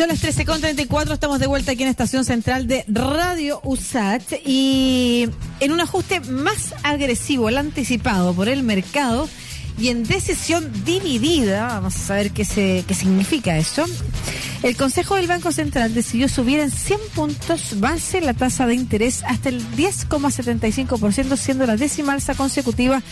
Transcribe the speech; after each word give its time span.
Son 0.00 0.08
las 0.08 0.24
13.34, 0.24 1.12
estamos 1.12 1.40
de 1.40 1.46
vuelta 1.46 1.72
aquí 1.72 1.82
en 1.82 1.90
Estación 1.90 2.24
Central 2.24 2.66
de 2.66 2.86
Radio 2.88 3.60
USAT 3.64 4.22
y 4.46 5.28
en 5.60 5.72
un 5.72 5.80
ajuste 5.82 6.20
más 6.20 6.74
agresivo, 6.82 7.50
el 7.50 7.58
anticipado 7.58 8.32
por 8.32 8.48
el 8.48 8.62
mercado 8.62 9.28
y 9.78 9.88
en 9.88 10.04
decisión 10.04 10.72
dividida, 10.86 11.66
vamos 11.66 11.96
a 11.96 11.98
saber 11.98 12.30
qué, 12.30 12.46
se, 12.46 12.82
qué 12.88 12.94
significa 12.94 13.58
eso, 13.58 13.84
el 14.62 14.74
Consejo 14.74 15.16
del 15.16 15.26
Banco 15.26 15.52
Central 15.52 15.92
decidió 15.92 16.30
subir 16.30 16.60
en 16.60 16.70
100 16.70 16.98
puntos 17.14 17.78
base 17.78 18.22
la 18.22 18.32
tasa 18.32 18.66
de 18.66 18.76
interés 18.76 19.22
hasta 19.26 19.50
el 19.50 19.62
10,75%, 19.72 21.36
siendo 21.36 21.66
la 21.66 21.76
décima 21.76 22.14
alza 22.14 22.34
consecutiva 22.34 23.02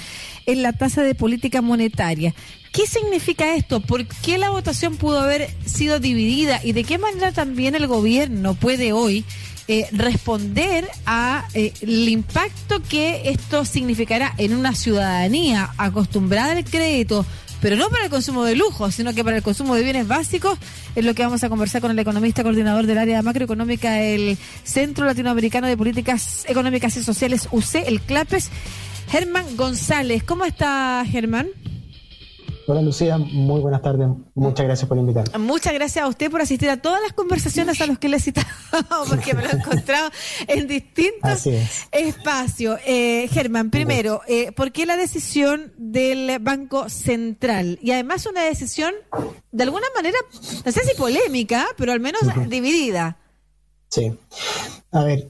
en 0.49 0.63
la 0.63 0.73
tasa 0.73 1.03
de 1.03 1.15
política 1.15 1.61
monetaria. 1.61 2.35
¿Qué 2.73 2.87
significa 2.87 3.55
esto? 3.55 3.81
¿Por 3.81 4.07
qué 4.07 4.39
la 4.39 4.51
votación 4.51 4.97
pudo 4.97 5.21
haber 5.21 5.51
sido 5.67 6.01
dividida? 6.01 6.61
¿Y 6.65 6.73
de 6.73 6.85
qué 6.85 6.97
manera 6.97 7.33
también 7.33 7.75
el 7.75 7.87
gobierno 7.87 8.55
puede 8.55 8.93
hoy 8.93 9.25
eh, 9.69 9.87
responder 9.93 10.89
a 11.05 11.47
eh, 11.53 11.75
el 11.83 12.09
impacto 12.09 12.81
que 12.89 13.29
esto 13.29 13.67
significará 13.67 14.33
en 14.39 14.55
una 14.55 14.75
ciudadanía 14.75 15.71
acostumbrada 15.77 16.53
al 16.53 16.65
crédito, 16.65 17.27
pero 17.61 17.77
no 17.77 17.91
para 17.91 18.05
el 18.05 18.11
consumo 18.11 18.45
de 18.45 18.57
lujo, 18.57 18.91
sino 18.91 19.13
que 19.13 19.23
para 19.23 19.37
el 19.37 19.43
consumo 19.43 19.75
de 19.75 19.83
bienes 19.83 20.09
básicos, 20.09 20.59
es 20.95 21.05
lo 21.05 21.13
que 21.13 21.23
vamos 21.23 21.45
a 21.45 21.51
conversar 21.51 21.83
con 21.83 21.91
el 21.91 21.99
economista 21.99 22.43
coordinador 22.43 22.87
del 22.87 22.97
área 22.97 23.21
macroeconómica 23.21 23.93
del 23.93 24.39
Centro 24.65 25.05
Latinoamericano 25.05 25.67
de 25.67 25.77
Políticas 25.77 26.47
Económicas 26.49 26.97
y 26.97 27.05
Sociales, 27.05 27.49
UC, 27.53 27.75
el 27.87 28.01
CLAPES, 28.01 28.51
Germán 29.09 29.57
González. 29.57 30.23
¿Cómo 30.25 30.45
está 30.45 31.05
Germán? 31.07 31.49
Hola 32.71 32.83
Lucía, 32.83 33.17
muy 33.17 33.63
buenas 33.63 33.81
tardes. 33.81 34.09
Muchas 34.35 34.67
gracias 34.67 34.87
por 34.87 34.99
invitarme. 34.99 35.39
Muchas 35.39 35.73
gracias 35.73 36.05
a 36.05 36.07
usted 36.09 36.31
por 36.31 36.43
asistir 36.43 36.69
a 36.69 36.77
todas 36.77 37.01
las 37.01 37.15
conversaciones 37.15 37.81
a 37.81 37.87
las 37.87 37.99
que 37.99 38.11
le 38.11 38.19
he 38.19 38.21
citado, 38.21 38.47
porque 39.09 39.33
me 39.33 39.43
lo 39.43 39.49
he 39.49 39.53
encontrado 39.57 40.11
en 40.47 40.69
distintos 40.69 41.49
espacios. 41.91 42.79
Eh, 42.85 43.27
Germán, 43.33 43.71
primero, 43.71 44.21
eh, 44.29 44.53
¿por 44.53 44.71
qué 44.71 44.85
la 44.85 44.99
decisión 44.99 45.73
del 45.79 46.39
Banco 46.41 46.91
Central? 46.91 47.79
Y 47.81 47.93
además 47.93 48.27
una 48.27 48.43
decisión, 48.43 48.93
de 49.51 49.65
alguna 49.65 49.87
manera, 49.97 50.19
no 50.67 50.71
sé 50.71 50.85
si 50.85 50.95
polémica, 50.95 51.69
pero 51.79 51.93
al 51.93 52.01
menos 52.01 52.21
dividida. 52.51 53.17
Sí. 53.89 54.13
A 54.93 55.05
ver, 55.05 55.27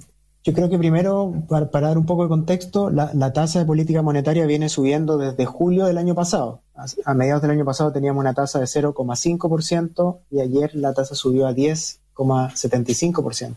yo 0.49 0.55
creo 0.55 0.71
que 0.71 0.79
primero, 0.79 1.45
para, 1.47 1.69
dar 1.89 1.99
un 1.99 2.07
poco 2.07 2.23
de 2.23 2.31
contexto, 2.31 2.89
la, 2.89 3.33
tasa 3.35 3.59
de 3.59 3.67
política 3.67 4.01
monetaria 4.01 4.47
viene 4.47 4.71
subiendo 4.71 5.19
desde 5.19 5.45
julio 5.45 5.85
del 5.85 5.99
año 5.99 6.15
pasado. 6.15 6.63
A, 7.05 7.13
mediados 7.13 7.43
del 7.43 7.51
año 7.51 7.67
pasado 7.67 7.93
teníamos 7.93 8.23
una 8.23 8.33
tasa 8.33 8.59
de 8.59 8.65
0,5% 8.65 10.21
y 10.31 10.41
ayer 10.41 10.75
la 10.75 10.95
tasa 10.95 11.15
subió 11.15 11.47
a 11.47 11.53
10,75%. 11.53 13.51
O 13.51 13.57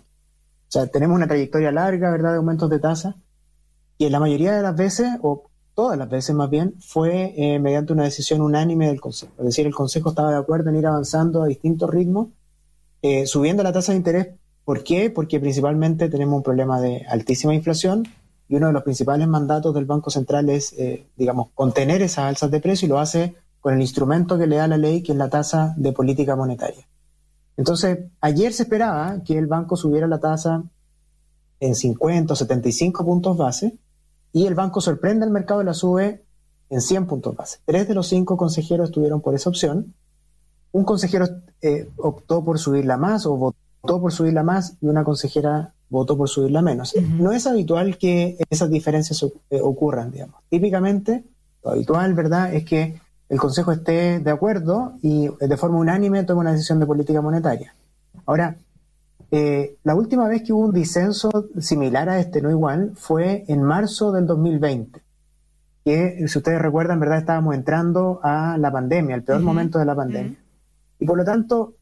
sea, 0.67 0.88
tenemos 0.88 1.16
una 1.16 1.28
trayectoria 1.28 1.72
larga, 1.72 2.11
¿verdad?, 2.11 2.31
de 2.31 2.38
aumentos 2.39 2.70
de 2.70 2.80
tasa. 2.80 3.16
Y 3.98 4.03
en 4.08 4.11
la 4.11 4.20
mayoría 4.20 4.53
de 4.53 4.61
las 4.61 4.76
veces, 4.76 5.08
o 5.22 5.44
todas 5.73 5.98
las 5.98 6.09
veces 6.09 6.36
más 6.36 6.50
bien, 6.50 6.76
fue 6.81 7.33
eh, 7.38 7.58
mediante 7.59 7.94
una 7.94 8.03
decisión 8.03 8.42
unánime 8.42 8.88
del 8.88 9.00
Consejo. 9.00 9.31
Es 9.39 9.45
decir, 9.45 9.66
el 9.66 9.73
Consejo 9.73 10.09
estaba 10.09 10.31
de 10.31 10.39
acuerdo 10.39 10.72
en 10.72 10.76
ir 10.76 10.88
avanzando 10.88 11.42
a 11.42 11.48
distintos 11.48 11.89
ritmos, 11.89 12.28
eh, 13.02 13.26
subiendo 13.26 13.64
la 13.64 13.72
tasa 13.72 13.94
de 13.94 13.98
interés 14.00 14.28
¿Por 14.66 14.84
qué? 14.84 15.09
Porque 15.09 15.40
principalmente 15.40 16.09
tenemos 16.09 16.38
un 16.38 16.44
problema 16.44 16.80
de 16.80 17.06
altísima 17.09 17.54
inflación 17.54 18.08
y 18.48 18.56
uno 18.56 18.67
de 18.67 18.73
los 18.73 18.84
principales 18.84 19.28
mandatos 19.28 19.73
del 19.73 19.86
Banco 19.86 20.09
Central 20.09 20.50
es, 20.50 20.73
eh, 20.73 21.08
digamos, 21.16 21.50
contener 21.56 22.02
esas 22.02 22.26
alzas 22.26 22.52
de 22.52 22.59
precio 22.59 22.86
y 22.86 22.89
lo 22.89 23.00
hace 23.00 23.36
con 23.59 23.73
el 23.73 23.82
instrumento 23.82 24.38
que 24.38 24.48
le 24.48 24.58
da 24.58 24.67
la 24.67 24.78
ley, 24.78 25.04
que 25.04 25.14
es 25.14 25.17
la 25.17 25.30
tasa 25.30 25.73
de 25.78 25.94
política 25.94 26.36
monetaria. 26.36 26.88
Entonces, 27.58 28.00
ayer 28.22 28.54
se 28.54 28.64
esperaba 28.64 29.22
que 29.23 29.38
el 29.38 29.48
banco 29.48 29.76
subiera 29.78 30.08
la 30.08 30.20
tasa 30.20 30.64
en 31.59 31.76
50 31.76 32.34
o 32.34 32.36
75 32.36 33.06
puntos 33.06 33.38
base 33.38 33.78
y 34.33 34.48
el 34.48 34.55
banco 34.55 34.82
sorprende 34.82 35.26
al 35.26 35.32
mercado 35.32 35.61
y 35.61 35.66
la 35.66 35.73
sube 35.73 36.23
en 36.70 36.82
100 36.82 37.08
puntos 37.08 37.36
base. 37.36 37.60
Tres 37.66 37.88
de 37.88 37.93
los 37.93 38.08
cinco 38.08 38.36
consejeros 38.36 38.89
estuvieron 38.89 39.22
por 39.22 39.36
esa 39.36 39.49
opción. 39.49 39.93
Un 40.72 40.86
consejero 40.86 41.28
eh, 41.61 41.89
optó 41.98 42.43
por 42.43 42.58
subirla 42.58 42.98
más 42.98 43.26
o 43.26 43.38
votó 43.38 43.58
votó 43.81 44.02
por 44.02 44.11
subirla 44.11 44.43
más 44.43 44.77
y 44.81 44.87
una 44.87 45.03
consejera 45.03 45.73
votó 45.89 46.17
por 46.17 46.30
subirla 46.30 46.61
menos. 46.61 46.95
No 46.95 47.31
es 47.31 47.45
habitual 47.47 47.97
que 47.97 48.37
esas 48.49 48.69
diferencias 48.69 49.23
eh, 49.49 49.59
ocurran, 49.61 50.11
digamos. 50.11 50.36
Típicamente, 50.49 51.23
lo 51.64 51.71
habitual, 51.71 52.14
¿verdad?, 52.14 52.53
es 52.53 52.65
que 52.65 52.99
el 53.30 53.39
Consejo 53.39 53.71
esté 53.71 54.19
de 54.19 54.31
acuerdo 54.31 54.93
y 55.02 55.27
eh, 55.27 55.47
de 55.47 55.58
forma 55.58 55.77
unánime 55.77 56.23
tome 56.23 56.42
una 56.42 56.52
decisión 56.52 56.80
de 56.80 56.86
política 56.86 57.21
monetaria. 57.21 57.73
Ahora, 58.25 58.58
eh, 59.31 59.77
la 59.83 59.95
última 59.95 60.27
vez 60.27 60.43
que 60.43 60.52
hubo 60.52 60.65
un 60.65 60.73
disenso 60.73 61.30
similar 61.59 62.09
a 62.09 62.19
este, 62.19 62.42
no 62.42 62.49
igual, 62.49 62.92
fue 62.95 63.45
en 63.48 63.63
marzo 63.63 64.11
del 64.11 64.27
2020. 64.27 65.02
Que, 65.86 66.27
si 66.27 66.37
ustedes 66.37 66.61
recuerdan, 66.61 66.99
¿verdad? 66.99 67.19
Estábamos 67.19 67.55
entrando 67.55 68.19
a 68.21 68.58
la 68.58 68.71
pandemia, 68.71 69.15
el 69.15 69.23
peor 69.23 69.42
momento 69.42 69.80
de 69.80 69.86
la 69.86 69.95
pandemia. 69.95 70.37
Y 70.99 71.05
por 71.05 71.17
lo 71.17 71.23
tanto, 71.23 71.73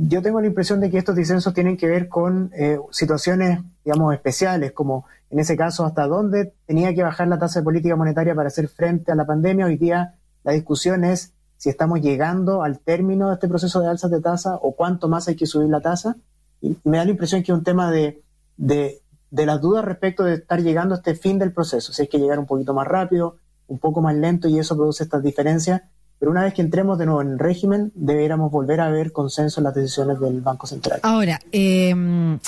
yo 0.00 0.22
tengo 0.22 0.40
la 0.40 0.46
impresión 0.46 0.80
de 0.80 0.90
que 0.90 0.98
estos 0.98 1.16
disensos 1.16 1.52
tienen 1.52 1.76
que 1.76 1.88
ver 1.88 2.08
con 2.08 2.52
eh, 2.54 2.78
situaciones, 2.92 3.60
digamos, 3.84 4.14
especiales, 4.14 4.70
como 4.70 5.06
en 5.28 5.40
ese 5.40 5.56
caso 5.56 5.84
hasta 5.84 6.06
dónde 6.06 6.54
tenía 6.66 6.94
que 6.94 7.02
bajar 7.02 7.26
la 7.26 7.38
tasa 7.38 7.58
de 7.58 7.64
política 7.64 7.96
monetaria 7.96 8.32
para 8.32 8.46
hacer 8.46 8.68
frente 8.68 9.10
a 9.10 9.16
la 9.16 9.26
pandemia. 9.26 9.66
Hoy 9.66 9.76
día 9.76 10.14
la 10.44 10.52
discusión 10.52 11.02
es 11.02 11.32
si 11.56 11.68
estamos 11.68 12.00
llegando 12.00 12.62
al 12.62 12.78
término 12.78 13.26
de 13.26 13.34
este 13.34 13.48
proceso 13.48 13.80
de 13.80 13.88
alzas 13.88 14.12
de 14.12 14.20
tasa 14.20 14.54
o 14.62 14.76
cuánto 14.76 15.08
más 15.08 15.26
hay 15.26 15.34
que 15.34 15.46
subir 15.46 15.68
la 15.68 15.80
tasa. 15.80 16.16
Y 16.60 16.76
me 16.84 16.98
da 16.98 17.04
la 17.04 17.10
impresión 17.10 17.42
que 17.42 17.50
es 17.50 17.58
un 17.58 17.64
tema 17.64 17.90
de, 17.90 18.22
de, 18.56 19.02
de 19.32 19.46
las 19.46 19.60
dudas 19.60 19.84
respecto 19.84 20.22
de 20.22 20.34
estar 20.34 20.62
llegando 20.62 20.94
a 20.94 20.98
este 20.98 21.16
fin 21.16 21.40
del 21.40 21.52
proceso, 21.52 21.92
si 21.92 22.02
hay 22.02 22.08
que 22.08 22.18
llegar 22.18 22.38
un 22.38 22.46
poquito 22.46 22.72
más 22.72 22.86
rápido, 22.86 23.38
un 23.66 23.80
poco 23.80 24.00
más 24.00 24.14
lento 24.14 24.46
y 24.46 24.60
eso 24.60 24.76
produce 24.76 25.02
estas 25.02 25.24
diferencias 25.24 25.82
pero 26.18 26.30
una 26.30 26.42
vez 26.42 26.54
que 26.54 26.62
entremos 26.62 26.98
de 26.98 27.06
nuevo 27.06 27.22
en 27.22 27.28
el 27.28 27.38
régimen, 27.38 27.92
deberíamos 27.94 28.50
volver 28.50 28.80
a 28.80 28.90
ver 28.90 29.12
consenso 29.12 29.60
en 29.60 29.64
las 29.64 29.74
decisiones 29.74 30.18
del 30.20 30.40
Banco 30.40 30.66
Central. 30.66 31.00
Ahora, 31.02 31.40
em, 31.52 32.38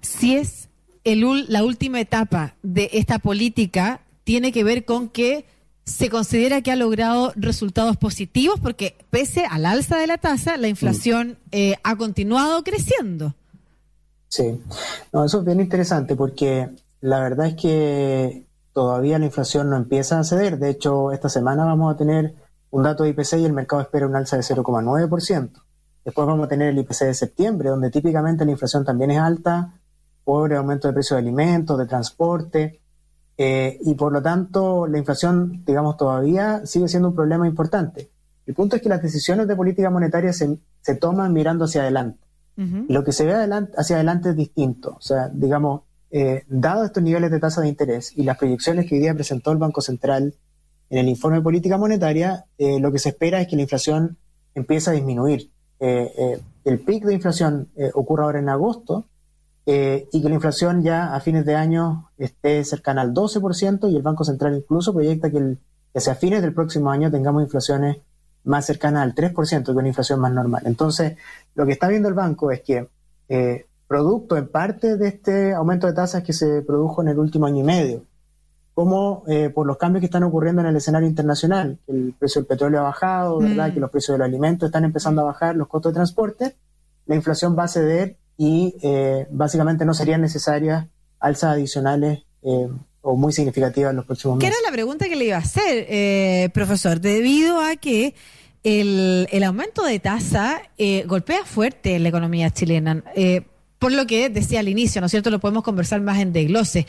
si 0.00 0.36
es 0.36 0.68
el, 1.04 1.46
la 1.48 1.64
última 1.64 2.00
etapa 2.00 2.54
de 2.62 2.90
esta 2.92 3.18
política, 3.18 4.00
tiene 4.24 4.52
que 4.52 4.64
ver 4.64 4.84
con 4.84 5.08
que 5.08 5.46
se 5.84 6.08
considera 6.08 6.62
que 6.62 6.72
ha 6.72 6.76
logrado 6.76 7.32
resultados 7.36 7.96
positivos 7.96 8.58
porque 8.60 8.96
pese 9.10 9.44
al 9.44 9.66
alza 9.66 9.98
de 9.98 10.06
la 10.06 10.18
tasa, 10.18 10.56
la 10.56 10.68
inflación 10.68 11.30
mm. 11.30 11.48
eh, 11.52 11.74
ha 11.82 11.96
continuado 11.96 12.62
creciendo. 12.64 13.34
Sí, 14.28 14.60
no, 15.12 15.24
eso 15.24 15.38
es 15.40 15.44
bien 15.44 15.60
interesante 15.60 16.16
porque 16.16 16.68
la 17.00 17.20
verdad 17.20 17.46
es 17.48 17.54
que 17.54 18.46
todavía 18.72 19.18
la 19.18 19.26
inflación 19.26 19.70
no 19.70 19.76
empieza 19.76 20.18
a 20.18 20.24
ceder. 20.24 20.58
De 20.58 20.70
hecho, 20.70 21.12
esta 21.12 21.28
semana 21.28 21.64
vamos 21.64 21.94
a 21.94 21.96
tener 21.96 22.34
un 22.74 22.82
dato 22.82 23.04
de 23.04 23.10
IPC 23.10 23.34
y 23.34 23.44
el 23.44 23.52
mercado 23.52 23.82
espera 23.82 24.04
un 24.04 24.16
alza 24.16 24.36
de 24.36 24.42
0,9%. 24.42 25.50
Después 26.04 26.26
vamos 26.26 26.44
a 26.44 26.48
tener 26.48 26.70
el 26.70 26.78
IPC 26.78 27.04
de 27.04 27.14
septiembre, 27.14 27.68
donde 27.68 27.88
típicamente 27.88 28.44
la 28.44 28.50
inflación 28.50 28.84
también 28.84 29.12
es 29.12 29.20
alta 29.20 29.74
por 30.24 30.50
el 30.50 30.58
aumento 30.58 30.88
de 30.88 30.94
precios 30.94 31.16
de 31.16 31.20
alimentos, 31.20 31.78
de 31.78 31.86
transporte, 31.86 32.80
eh, 33.38 33.78
y 33.80 33.94
por 33.94 34.12
lo 34.12 34.20
tanto 34.20 34.88
la 34.88 34.98
inflación, 34.98 35.62
digamos, 35.64 35.96
todavía 35.96 36.66
sigue 36.66 36.88
siendo 36.88 37.10
un 37.10 37.14
problema 37.14 37.46
importante. 37.46 38.10
El 38.44 38.54
punto 38.54 38.74
es 38.74 38.82
que 38.82 38.88
las 38.88 39.00
decisiones 39.00 39.46
de 39.46 39.54
política 39.54 39.88
monetaria 39.88 40.32
se, 40.32 40.58
toman 41.00 41.32
mirando 41.32 41.66
hacia 41.66 41.82
adelante. 41.82 42.18
Lo 42.56 43.04
que 43.04 43.12
se 43.12 43.24
ve 43.24 43.34
adelante, 43.34 43.72
hacia 43.76 43.96
adelante 43.96 44.30
es 44.30 44.36
distinto. 44.36 44.96
O 44.98 45.00
sea, 45.00 45.28
digamos, 45.28 45.82
eh, 46.10 46.42
dado 46.48 46.84
estos 46.84 47.04
niveles 47.04 47.30
de 47.30 47.38
tasa 47.38 47.60
de 47.60 47.68
interés 47.68 48.12
y 48.16 48.24
las 48.24 48.36
proyecciones 48.36 48.88
que 48.88 48.96
hoy 48.96 49.00
día 49.00 49.14
presentó 49.14 49.52
el 49.52 49.58
Banco 49.58 49.80
Central 49.80 50.34
en 50.94 51.00
el 51.00 51.08
informe 51.08 51.38
de 51.38 51.42
política 51.42 51.76
monetaria, 51.76 52.44
eh, 52.56 52.78
lo 52.78 52.92
que 52.92 53.00
se 53.00 53.08
espera 53.08 53.40
es 53.40 53.48
que 53.48 53.56
la 53.56 53.62
inflación 53.62 54.16
empiece 54.54 54.90
a 54.90 54.92
disminuir. 54.92 55.50
Eh, 55.80 56.12
eh, 56.16 56.40
el 56.64 56.78
pic 56.78 57.04
de 57.04 57.14
inflación 57.14 57.68
ocurre 57.94 58.22
ahora 58.22 58.38
en 58.38 58.48
agosto 58.48 59.04
y 59.66 60.22
que 60.22 60.28
la 60.28 60.36
inflación 60.36 60.84
ya 60.84 61.12
a 61.12 61.18
fines 61.18 61.44
de 61.44 61.56
año 61.56 62.10
esté 62.16 62.64
cercana 62.64 63.02
al 63.02 63.12
12% 63.12 63.90
y 63.90 63.96
el 63.96 64.02
Banco 64.02 64.24
Central 64.24 64.54
incluso 64.54 64.94
proyecta 64.94 65.30
que, 65.32 65.56
que 65.92 65.98
hacia 65.98 66.14
fines 66.14 66.42
del 66.42 66.54
próximo 66.54 66.90
año 66.90 67.10
tengamos 67.10 67.42
inflaciones 67.42 67.96
más 68.44 68.64
cercanas 68.64 69.02
al 69.02 69.16
3%, 69.16 69.64
que 69.64 69.72
una 69.72 69.88
inflación 69.88 70.20
más 70.20 70.32
normal. 70.32 70.62
Entonces, 70.64 71.16
lo 71.56 71.66
que 71.66 71.72
está 71.72 71.88
viendo 71.88 72.08
el 72.08 72.14
banco 72.14 72.52
es 72.52 72.62
que 72.62 72.86
producto 73.88 74.36
en 74.36 74.46
parte 74.46 74.96
de 74.96 75.08
este 75.08 75.54
aumento 75.54 75.88
de 75.88 75.92
tasas 75.92 76.22
que 76.22 76.32
se 76.32 76.62
produjo 76.62 77.02
en 77.02 77.08
el 77.08 77.18
último 77.18 77.46
año 77.46 77.60
y 77.60 77.64
medio, 77.64 78.04
como 78.74 79.22
eh, 79.28 79.50
por 79.50 79.66
los 79.66 79.76
cambios 79.76 80.00
que 80.00 80.06
están 80.06 80.24
ocurriendo 80.24 80.60
en 80.60 80.66
el 80.68 80.76
escenario 80.76 81.08
internacional, 81.08 81.78
que 81.86 81.92
el 81.92 82.14
precio 82.18 82.40
del 82.40 82.48
petróleo 82.48 82.80
ha 82.80 82.84
bajado, 82.84 83.38
¿verdad? 83.38 83.68
Mm. 83.68 83.74
que 83.74 83.80
los 83.80 83.90
precios 83.90 84.14
de 84.14 84.18
los 84.18 84.26
alimentos 84.26 84.66
están 84.66 84.84
empezando 84.84 85.22
a 85.22 85.24
bajar, 85.24 85.54
los 85.54 85.68
costos 85.68 85.92
de 85.92 85.94
transporte, 85.94 86.56
la 87.06 87.14
inflación 87.14 87.56
va 87.56 87.64
a 87.64 87.68
ceder 87.68 88.16
y 88.36 88.74
eh, 88.82 89.28
básicamente 89.30 89.84
no 89.84 89.94
serían 89.94 90.20
necesarias 90.20 90.86
alzas 91.20 91.52
adicionales 91.52 92.24
eh, 92.42 92.68
o 93.00 93.16
muy 93.16 93.32
significativas 93.32 93.90
en 93.90 93.96
los 93.96 94.06
próximos 94.06 94.38
meses. 94.38 94.50
¿Qué 94.50 94.56
era 94.58 94.68
la 94.68 94.74
pregunta 94.74 95.08
que 95.08 95.16
le 95.16 95.26
iba 95.26 95.36
a 95.36 95.40
hacer, 95.40 96.50
profesor? 96.52 97.00
Debido 97.00 97.60
a 97.60 97.76
que 97.76 98.14
el, 98.64 99.28
el 99.30 99.44
aumento 99.44 99.84
de 99.84 100.00
tasa 100.00 100.62
golpea 101.06 101.44
fuerte 101.44 101.98
la 101.98 102.08
economía 102.08 102.50
chilena. 102.50 103.04
Eh, 103.14 103.42
por 103.84 103.92
lo 103.92 104.06
que 104.06 104.30
decía 104.30 104.60
al 104.60 104.68
inicio, 104.70 105.02
¿no 105.02 105.08
es 105.08 105.10
cierto? 105.10 105.28
Lo 105.28 105.40
podemos 105.40 105.62
conversar 105.62 106.00
más 106.00 106.18
en 106.18 106.32
desglose. 106.32 106.86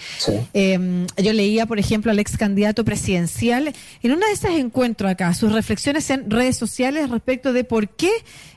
Eh, 0.54 1.06
yo 1.22 1.34
leía, 1.34 1.66
por 1.66 1.78
ejemplo, 1.78 2.10
al 2.10 2.20
ex 2.20 2.38
candidato 2.38 2.86
presidencial 2.86 3.74
en 4.02 4.12
uno 4.14 4.26
de 4.26 4.32
esos 4.32 4.52
encuentros 4.52 5.12
acá, 5.12 5.34
sus 5.34 5.52
reflexiones 5.52 6.10
en 6.10 6.32
redes 6.32 6.56
sociales 6.56 7.10
respecto 7.10 7.52
de 7.52 7.66
por 7.66 7.90
qué 7.90 8.12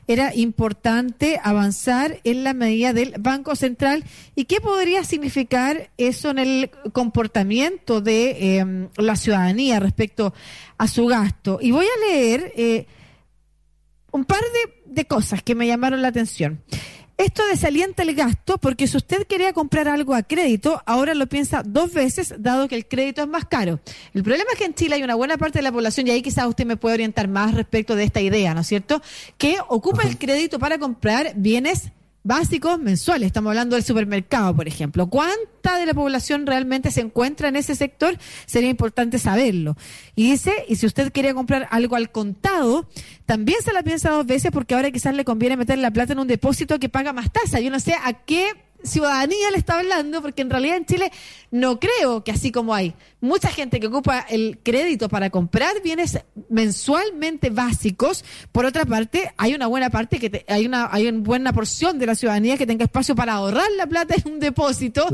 era 0.07 0.33
importante 0.33 1.37
avanzar 1.43 2.21
en 2.23 2.45
la 2.45 2.53
medida 2.53 2.93
del 2.93 3.13
Banco 3.19 3.57
Central 3.57 4.05
y 4.37 4.45
qué 4.45 4.61
podría 4.61 5.03
significar 5.03 5.89
eso 5.97 6.29
en 6.29 6.39
el 6.39 6.71
comportamiento 6.93 7.99
de 7.99 8.59
em, 8.59 8.87
la 8.95 9.17
ciudadanía 9.17 9.81
respecto 9.81 10.33
a 10.77 10.87
su 10.87 11.07
gasto. 11.07 11.59
Y 11.61 11.71
voy 11.71 11.87
a 11.87 12.09
leer 12.09 12.53
eh, 12.55 12.87
un 14.13 14.23
par 14.23 14.39
de, 14.39 14.93
de 14.93 15.03
cosas 15.03 15.43
que 15.43 15.55
me 15.55 15.67
llamaron 15.67 16.01
la 16.01 16.07
atención. 16.07 16.61
Esto 17.19 17.45
desalienta 17.47 18.03
el 18.03 18.15
gasto 18.15 18.57
porque 18.59 18.87
si 18.87 18.95
usted 18.95 19.27
quería 19.27 19.51
comprar 19.51 19.89
algo 19.89 20.15
a 20.15 20.23
crédito, 20.23 20.81
ahora 20.85 21.13
lo 21.13 21.27
piensa 21.27 21.63
dos 21.65 21.91
veces, 21.93 22.33
dado 22.39 22.69
que 22.69 22.75
el 22.75 22.87
crédito 22.87 23.21
es 23.21 23.27
más 23.27 23.43
caro. 23.43 23.81
El 24.13 24.23
problema 24.23 24.49
es 24.53 24.57
que 24.57 24.63
en 24.63 24.73
Chile 24.73 24.95
hay 24.95 25.03
una 25.03 25.15
buena 25.15 25.37
parte 25.37 25.59
de 25.59 25.63
la 25.63 25.73
población, 25.73 26.07
y 26.07 26.11
ahí 26.11 26.21
quizás 26.21 26.47
usted 26.47 26.65
me 26.65 26.77
puede 26.77 26.93
orientar 26.93 27.27
más 27.27 27.53
respecto 27.55 27.97
de 27.97 28.05
esta 28.05 28.21
idea, 28.21 28.53
¿no 28.53 28.61
es 28.61 28.67
cierto?, 28.67 29.01
que 29.37 29.57
ocupa 29.67 30.03
el 30.03 30.17
crédito 30.17 30.59
para 30.59 30.77
comprar 30.77 31.33
bienes 31.35 31.91
básicos 32.29 32.77
mensuales. 32.77 33.25
Estamos 33.25 33.49
hablando 33.49 33.75
del 33.75 33.83
supermercado, 33.83 34.55
por 34.55 34.67
ejemplo. 34.67 35.09
¿Cuánta 35.09 35.79
de 35.79 35.87
la 35.87 35.95
población 35.95 36.45
realmente 36.45 36.91
se 36.91 37.01
encuentra 37.01 37.49
en 37.49 37.55
ese 37.55 37.73
sector? 37.73 38.19
Sería 38.45 38.69
importante 38.69 39.17
saberlo. 39.17 39.75
Y 40.15 40.29
dice, 40.29 40.53
y 40.67 40.75
si 40.75 40.85
usted 40.85 41.11
quiere 41.11 41.33
comprar 41.33 41.67
algo 41.71 41.95
al 41.95 42.11
contado, 42.11 42.87
también 43.25 43.57
se 43.63 43.73
la 43.73 43.81
piensa 43.81 44.11
dos 44.11 44.27
veces 44.27 44.51
porque 44.51 44.75
ahora 44.75 44.91
quizás 44.91 45.15
le 45.15 45.25
conviene 45.25 45.57
meter 45.57 45.79
la 45.79 45.89
plata 45.89 46.13
en 46.13 46.19
un 46.19 46.27
depósito 46.27 46.77
que 46.77 46.87
paga 46.87 47.13
más 47.13 47.31
tasa. 47.31 47.59
Yo 47.61 47.71
no 47.71 47.79
sé 47.79 47.95
a 47.95 48.13
qué 48.13 48.68
ciudadanía 48.83 49.51
le 49.51 49.57
está 49.57 49.79
hablando, 49.79 50.21
porque 50.21 50.41
en 50.41 50.49
realidad 50.49 50.77
en 50.77 50.85
Chile 50.85 51.11
no 51.51 51.79
creo 51.79 52.23
que 52.23 52.31
así 52.31 52.51
como 52.51 52.73
hay 52.73 52.93
mucha 53.21 53.49
gente 53.49 53.79
que 53.79 53.87
ocupa 53.87 54.25
el 54.29 54.59
crédito 54.63 55.09
para 55.09 55.29
comprar 55.29 55.81
bienes 55.83 56.19
mensualmente 56.49 57.49
básicos, 57.49 58.23
por 58.51 58.65
otra 58.65 58.85
parte 58.85 59.33
hay 59.37 59.53
una 59.53 59.67
buena 59.67 59.89
parte 59.89 60.19
que 60.19 60.45
hay 60.47 60.65
una 60.65 60.89
hay 60.91 61.07
una 61.07 61.19
buena 61.19 61.53
porción 61.53 61.99
de 61.99 62.05
la 62.05 62.15
ciudadanía 62.15 62.57
que 62.57 62.65
tenga 62.65 62.85
espacio 62.85 63.15
para 63.15 63.33
ahorrar 63.33 63.69
la 63.77 63.87
plata 63.87 64.15
en 64.15 64.33
un 64.33 64.39
depósito 64.39 65.07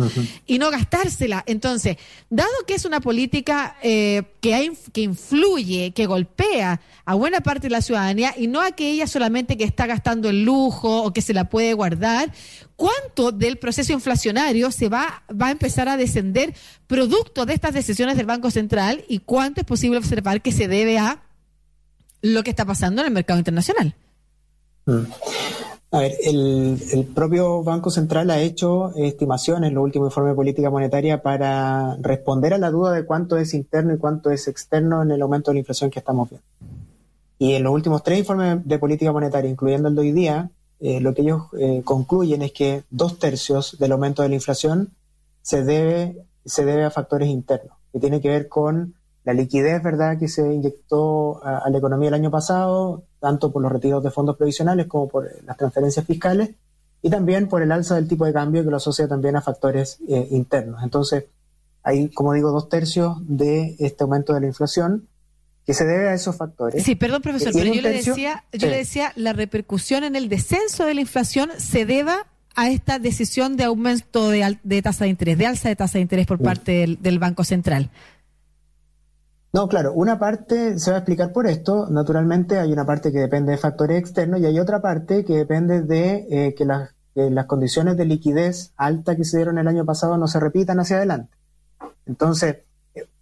y 0.45 0.59
no 0.59 0.69
gastársela. 0.71 1.43
Entonces, 1.47 1.97
dado 2.29 2.51
que 2.67 2.75
es 2.75 2.85
una 2.85 2.99
política 2.99 3.77
eh, 3.81 4.23
que 4.41 4.53
hay, 4.53 4.71
que 4.93 5.01
influye, 5.01 5.91
que 5.91 6.05
golpea 6.05 6.81
a 7.05 7.13
buena 7.15 7.41
parte 7.41 7.67
de 7.67 7.71
la 7.71 7.81
ciudadanía 7.81 8.33
y 8.37 8.47
no 8.47 8.61
a 8.61 8.67
aquella 8.67 9.07
solamente 9.07 9.57
que 9.57 9.63
está 9.63 9.85
gastando 9.85 10.29
el 10.29 10.43
lujo 10.43 11.03
o 11.03 11.13
que 11.13 11.21
se 11.21 11.33
la 11.33 11.49
puede 11.49 11.73
guardar, 11.73 12.31
¿cuánto 12.75 13.31
del 13.31 13.57
proceso 13.57 13.93
inflacionario 13.93 14.71
se 14.71 14.89
va, 14.89 15.23
va 15.29 15.47
a 15.47 15.51
empezar 15.51 15.89
a 15.89 15.97
descender 15.97 16.53
producto 16.87 17.45
de 17.45 17.53
estas 17.53 17.73
decisiones 17.73 18.17
del 18.17 18.25
Banco 18.25 18.51
Central 18.51 19.03
y 19.07 19.19
cuánto 19.19 19.61
es 19.61 19.67
posible 19.67 19.97
observar 19.97 20.41
que 20.41 20.51
se 20.51 20.67
debe 20.67 20.97
a 20.97 21.21
lo 22.21 22.43
que 22.43 22.49
está 22.49 22.65
pasando 22.65 23.01
en 23.01 23.07
el 23.07 23.13
mercado 23.13 23.39
internacional? 23.39 23.95
Mm. 24.85 25.03
A 25.91 25.99
ver, 25.99 26.13
el, 26.25 27.07
propio 27.15 27.63
Banco 27.63 27.89
Central 27.89 28.29
ha 28.29 28.39
hecho 28.39 28.93
estimaciones 28.95 29.69
en 29.69 29.75
los 29.75 29.83
últimos 29.83 30.09
informes 30.09 30.31
de 30.31 30.35
política 30.35 30.69
monetaria 30.69 31.21
para 31.21 31.95
responder 32.01 32.53
a 32.53 32.57
la 32.57 32.69
duda 32.69 32.91
de 32.91 33.05
cuánto 33.05 33.37
es 33.37 33.53
interno 33.53 33.93
y 33.93 33.97
cuánto 33.97 34.29
es 34.29 34.49
externo 34.49 35.03
en 35.03 35.11
el 35.11 35.21
aumento 35.21 35.51
de 35.51 35.55
la 35.55 35.59
inflación 35.59 35.89
que 35.89 35.99
estamos 35.99 36.29
viendo. 36.29 36.45
Y 37.39 37.53
en 37.53 37.63
los 37.63 37.73
últimos 37.73 38.03
tres 38.03 38.19
informes 38.19 38.67
de 38.67 38.77
política 38.77 39.13
monetaria, 39.13 39.49
incluyendo 39.49 39.87
el 39.87 39.95
de 39.95 40.01
hoy 40.01 40.11
día, 40.11 40.49
eh, 40.79 40.99
lo 40.99 41.13
que 41.13 41.21
ellos 41.21 41.43
eh, 41.57 41.81
concluyen 41.83 42.41
es 42.41 42.51
que 42.51 42.83
dos 42.89 43.19
tercios 43.19 43.77
del 43.79 43.93
aumento 43.93 44.21
de 44.21 44.29
la 44.29 44.35
inflación 44.35 44.91
se 45.41 45.63
debe, 45.63 46.25
se 46.45 46.65
debe 46.65 46.83
a 46.83 46.91
factores 46.91 47.29
internos, 47.29 47.77
que 47.91 47.99
tiene 47.99 48.21
que 48.21 48.29
ver 48.29 48.49
con 48.49 48.95
la 49.23 49.33
liquidez, 49.33 49.81
¿verdad?, 49.81 50.19
que 50.19 50.27
se 50.27 50.41
inyectó 50.53 51.43
a, 51.43 51.69
la 51.69 51.77
economía 51.77 52.09
el 52.09 52.13
año 52.13 52.29
pasado, 52.29 53.03
tanto 53.19 53.51
por 53.51 53.61
los 53.61 53.71
retiros 53.71 54.03
de 54.03 54.11
fondos 54.11 54.37
previsionales 54.37 54.85
como 54.85 55.07
por 55.07 55.27
las 55.45 55.57
transferencias 55.57 56.05
fiscales, 56.05 56.51
y 57.01 57.09
también 57.09 57.47
por 57.47 57.61
el 57.61 57.71
alza 57.71 57.95
del 57.95 58.07
tipo 58.07 58.25
de 58.25 58.33
cambio 58.33 58.63
que 58.63 58.69
lo 58.69 58.77
asocia 58.77 59.07
también 59.07 59.35
a 59.35 59.41
factores 59.41 59.99
eh, 60.07 60.27
internos. 60.31 60.83
Entonces, 60.83 61.25
hay, 61.83 62.09
como 62.09 62.33
digo, 62.33 62.51
dos 62.51 62.69
tercios 62.69 63.17
de 63.21 63.75
este 63.79 64.03
aumento 64.03 64.33
de 64.33 64.41
la 64.41 64.47
inflación 64.47 65.07
que 65.65 65.73
se 65.73 65.85
debe 65.85 66.09
a 66.09 66.13
esos 66.13 66.37
factores. 66.37 66.83
Sí, 66.83 66.95
perdón, 66.95 67.21
profesor, 67.21 67.51
pero 67.53 67.73
yo, 67.73 67.81
le 67.81 67.91
decía, 67.91 68.43
yo 68.53 68.67
le 68.67 68.77
decía, 68.77 69.11
la 69.15 69.33
repercusión 69.33 70.03
en 70.03 70.15
el 70.15 70.29
descenso 70.29 70.85
de 70.85 70.93
la 70.93 71.01
inflación 71.01 71.49
se 71.57 71.85
deba 71.85 72.27
a 72.55 72.69
esta 72.69 72.99
decisión 72.99 73.57
de 73.57 73.65
aumento 73.65 74.29
de, 74.29 74.81
tasa 74.81 75.05
de 75.05 75.09
interés, 75.09 75.37
de 75.37 75.47
alza 75.47 75.69
de 75.69 75.75
tasa 75.75 75.97
de 75.97 76.03
interés 76.03 76.27
por 76.27 76.39
parte 76.39 76.97
del, 76.99 77.19
Banco 77.19 77.43
Central. 77.43 77.89
No, 79.53 79.67
claro, 79.67 79.93
una 79.93 80.19
parte 80.19 80.79
se 80.79 80.91
va 80.91 80.97
a 80.97 80.99
explicar 80.99 81.31
por 81.31 81.47
esto. 81.47 81.87
Naturalmente 81.89 82.59
hay 82.59 82.71
una 82.71 82.85
parte 82.85 83.11
que 83.11 83.19
depende 83.19 83.53
de 83.53 83.57
factores 83.57 83.97
externos 83.97 84.41
y 84.41 84.45
hay 84.45 84.59
otra 84.59 84.81
parte 84.81 85.25
que 85.25 85.33
depende 85.33 85.81
de 85.81 86.27
eh, 86.29 86.55
que, 86.55 86.65
las, 86.65 86.91
que 87.13 87.29
las 87.29 87.45
condiciones 87.45 87.97
de 87.97 88.05
liquidez 88.05 88.73
alta 88.77 89.15
que 89.15 89.23
se 89.23 89.37
dieron 89.37 89.57
el 89.57 89.67
año 89.67 89.85
pasado 89.85 90.17
no 90.17 90.27
se 90.27 90.39
repitan 90.39 90.79
hacia 90.79 90.97
adelante. 90.97 91.35
Entonces, 92.05 92.57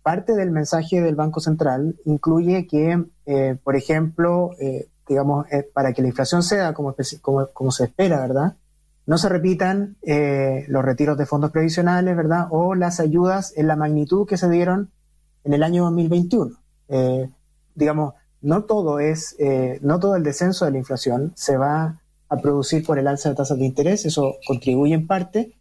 parte 0.03 0.35
del 0.35 0.51
mensaje 0.51 1.01
del 1.01 1.15
Banco 1.15 1.39
Central 1.39 1.95
incluye 2.05 2.67
que, 2.67 3.03
eh, 3.25 3.57
por 3.63 3.75
ejemplo, 3.75 4.51
eh, 4.59 4.89
digamos, 5.07 5.47
eh, 5.51 5.67
para 5.73 5.93
que 5.93 6.01
la 6.01 6.09
inflación 6.09 6.43
sea 6.43 6.73
como, 6.73 6.95
como, 7.53 7.71
se 7.71 7.85
espera, 7.85 8.19
¿verdad? 8.19 8.57
No 9.05 9.17
se 9.17 9.27
repitan 9.27 9.97
los 10.67 10.85
retiros 10.85 11.17
de 11.17 11.25
fondos 11.25 11.51
previsionales, 11.51 12.15
¿verdad? 12.15 12.47
O 12.51 12.73
las 12.73 13.01
ayudas 13.01 13.53
en 13.57 13.67
la 13.67 13.75
magnitud 13.75 14.25
que 14.25 14.37
se 14.37 14.49
dieron 14.49 14.91
en 15.43 15.53
el 15.53 15.63
año 15.63 15.83
2021. 15.83 16.55
digamos, 17.75 18.13
no 18.41 18.63
todo 18.63 18.99
es, 18.99 19.35
no 19.81 19.99
todo 19.99 20.15
el 20.15 20.23
descenso 20.23 20.63
de 20.63 20.71
la 20.71 20.77
inflación 20.77 21.33
se 21.35 21.57
va 21.57 21.99
a 22.29 22.37
producir 22.37 22.85
por 22.85 22.97
el 22.97 23.07
alza 23.07 23.27
de 23.27 23.35
tasas 23.35 23.57
de 23.57 23.65
interés, 23.65 24.05
eso 24.05 24.35
contribuye 24.47 24.93
en 24.93 25.05
parte, 25.05 25.53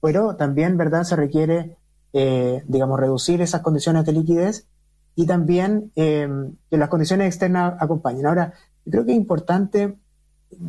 pero 0.00 0.36
también, 0.36 0.78
¿verdad? 0.78 1.04
Se 1.04 1.16
requiere 1.16 1.76
eh, 2.18 2.64
digamos, 2.66 2.98
reducir 2.98 3.42
esas 3.42 3.60
condiciones 3.60 4.06
de 4.06 4.12
liquidez 4.12 4.66
y 5.14 5.26
también 5.26 5.92
eh, 5.96 6.26
que 6.70 6.78
las 6.78 6.88
condiciones 6.88 7.26
externas 7.26 7.74
acompañen. 7.78 8.24
Ahora, 8.24 8.54
creo 8.90 9.04
que 9.04 9.12
es 9.12 9.18
importante, 9.18 9.98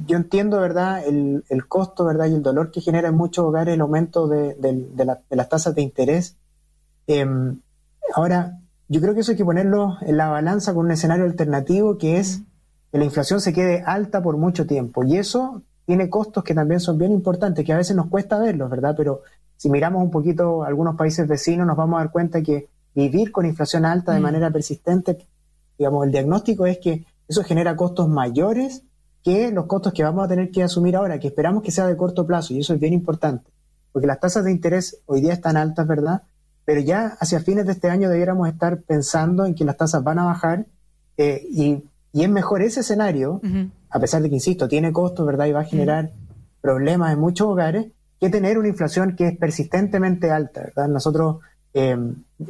yo 0.05 0.17
entiendo, 0.17 0.59
¿verdad?, 0.59 1.07
el, 1.07 1.67
costo, 1.69 2.03
¿verdad?, 2.03 2.25
y 2.25 2.33
el 2.33 2.43
dolor 2.43 2.69
que 2.69 2.81
genera 2.81 3.07
en 3.07 3.15
muchos 3.15 3.45
hogares 3.45 3.75
el 3.75 3.79
aumento 3.79 4.27
de, 4.27 4.57
las 5.29 5.47
tasas 5.47 5.73
de 5.73 5.83
interés. 5.83 6.35
Em, 7.07 7.61
ahora, 8.13 8.59
yo 8.89 8.99
creo 8.99 9.13
que 9.13 9.21
eso 9.21 9.31
hay 9.31 9.37
que 9.37 9.45
ponerlo 9.45 9.95
en 10.01 10.17
la 10.17 10.27
balanza 10.27 10.73
con 10.73 10.87
un 10.87 10.91
escenario 10.91 11.23
alternativo 11.23 11.97
que 11.97 12.17
es 12.17 12.41
que 12.91 12.97
la 12.97 13.05
inflación 13.05 13.39
se 13.39 13.53
quede 13.53 13.83
alta 13.85 14.21
por 14.21 14.35
mucho 14.35 14.67
tiempo. 14.67 15.05
Y 15.05 15.15
eso 15.15 15.61
tiene 15.85 16.09
costos 16.09 16.43
que 16.43 16.53
también 16.53 16.81
son 16.81 16.97
bien 16.97 17.13
importantes, 17.13 17.65
que 17.65 17.71
a 17.71 17.77
veces 17.77 17.95
nos 17.95 18.07
cuesta 18.07 18.37
verlos, 18.37 18.69
¿verdad? 18.69 18.95
Pero 18.97 19.21
si 19.57 19.69
miramos 19.69 20.01
un 20.03 20.11
poquito 20.11 20.63
algunos 20.63 20.95
países 20.95 21.27
vecinos, 21.27 21.67
nos 21.67 21.75
vamos 21.75 21.97
a 21.97 22.03
dar 22.03 22.11
cuenta 22.11 22.41
que 22.41 22.69
vivir 22.95 23.31
con 23.31 23.45
inflación 23.45 23.85
alta 23.85 24.13
de 24.13 24.19
mm. 24.19 24.23
manera 24.23 24.51
persistente, 24.51 25.27
digamos, 25.77 26.05
el 26.05 26.11
diagnóstico 26.11 26.65
es 26.65 26.79
que 26.79 27.05
eso 27.27 27.43
genera 27.43 27.75
costos 27.75 28.07
mayores 28.07 28.83
que 29.23 29.51
los 29.51 29.65
costos 29.65 29.93
que 29.93 30.03
vamos 30.03 30.23
a 30.23 30.27
tener 30.27 30.51
que 30.51 30.63
asumir 30.63 30.95
ahora, 30.95 31.19
que 31.19 31.27
esperamos 31.27 31.61
que 31.61 31.71
sea 31.71 31.85
de 31.85 31.97
corto 31.97 32.25
plazo, 32.25 32.53
y 32.53 32.59
eso 32.59 32.73
es 32.73 32.79
bien 32.79 32.93
importante, 32.93 33.51
porque 33.91 34.07
las 34.07 34.19
tasas 34.19 34.45
de 34.45 34.51
interés 34.51 35.01
hoy 35.05 35.21
día 35.21 35.33
están 35.33 35.57
altas, 35.57 35.85
¿verdad? 35.85 36.23
Pero 36.63 36.81
ya 36.81 37.17
hacia 37.19 37.39
fines 37.39 37.65
de 37.65 37.73
este 37.73 37.89
año 37.89 38.09
debiéramos 38.09 38.47
estar 38.47 38.81
pensando 38.81 39.45
en 39.45 39.53
que 39.53 39.65
las 39.65 39.77
tasas 39.77 40.03
van 40.03 40.19
a 40.19 40.25
bajar 40.25 40.65
eh, 41.17 41.45
y, 41.51 41.83
es 42.13 42.29
mejor 42.29 42.63
ese 42.63 42.79
escenario, 42.79 43.39
a 43.91 43.99
pesar 43.99 44.23
de 44.23 44.29
que, 44.29 44.35
insisto, 44.35 44.67
tiene 44.67 44.91
costos, 44.91 45.23
¿verdad? 45.23 45.45
Y 45.45 45.51
va 45.51 45.59
a 45.59 45.65
generar 45.65 46.13
problemas 46.61 47.13
en 47.13 47.19
muchos 47.19 47.47
hogares, 47.47 47.91
que 48.19 48.29
tener 48.29 48.57
una 48.57 48.67
inflación 48.67 49.15
que 49.15 49.27
es 49.27 49.37
persistentemente 49.37 50.31
alta, 50.31 50.61
¿verdad? 50.61 50.87
Nosotros 50.87 51.37
eh, 51.73 51.95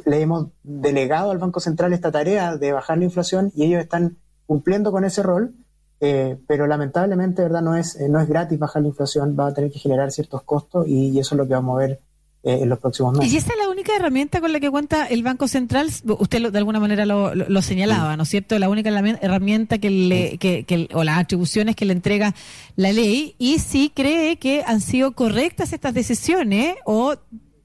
le 0.04 0.20
hemos 0.20 0.48
delegado 0.62 1.30
al 1.30 1.38
Banco 1.38 1.60
Central 1.60 1.92
esta 1.92 2.10
tarea 2.10 2.56
de 2.56 2.72
bajar 2.72 2.98
la 2.98 3.04
inflación 3.04 3.52
y 3.54 3.64
ellos 3.64 3.82
están 3.82 4.16
cumpliendo 4.46 4.90
con 4.90 5.04
ese 5.04 5.22
rol, 5.22 5.54
eh, 6.00 6.38
pero 6.46 6.66
lamentablemente, 6.66 7.42
¿verdad? 7.42 7.62
No 7.62 7.76
es, 7.76 7.96
eh, 7.96 8.08
no 8.08 8.20
es 8.20 8.28
gratis 8.28 8.58
bajar 8.58 8.82
la 8.82 8.88
inflación, 8.88 9.36
va 9.38 9.48
a 9.48 9.54
tener 9.54 9.70
que 9.70 9.78
generar 9.78 10.10
ciertos 10.12 10.42
costos 10.42 10.86
y, 10.86 11.18
eso 11.18 11.34
es 11.34 11.38
lo 11.38 11.46
que 11.46 11.54
vamos 11.54 11.76
a 11.76 11.86
ver 11.86 12.00
eh, 12.44 12.58
en 12.62 12.68
los 12.68 12.78
próximos 12.78 13.18
meses. 13.18 13.32
¿Y 13.32 13.36
esa 13.36 13.52
es 13.52 13.58
la 13.58 13.68
única 13.68 13.96
herramienta 13.96 14.40
con 14.40 14.52
la 14.52 14.60
que 14.60 14.70
cuenta 14.70 15.06
el 15.06 15.24
Banco 15.24 15.48
Central? 15.48 15.90
Usted 16.04 16.52
de 16.52 16.58
alguna 16.58 16.78
manera 16.78 17.04
lo, 17.04 17.62
señalaba, 17.62 18.16
¿no 18.16 18.22
es 18.22 18.28
cierto? 18.28 18.56
La 18.60 18.68
única 18.68 18.90
herramienta 18.90 19.78
que 19.78 19.90
le, 19.90 20.38
que, 20.38 20.88
o 20.92 21.02
las 21.02 21.18
atribuciones 21.18 21.74
que 21.74 21.84
le 21.84 21.94
entrega 21.94 22.36
la 22.76 22.92
ley 22.92 23.34
y 23.38 23.58
si 23.58 23.90
cree 23.90 24.36
que 24.36 24.62
han 24.64 24.80
sido 24.80 25.12
correctas 25.12 25.72
estas 25.72 25.94
decisiones 25.94 26.76
o 26.84 27.16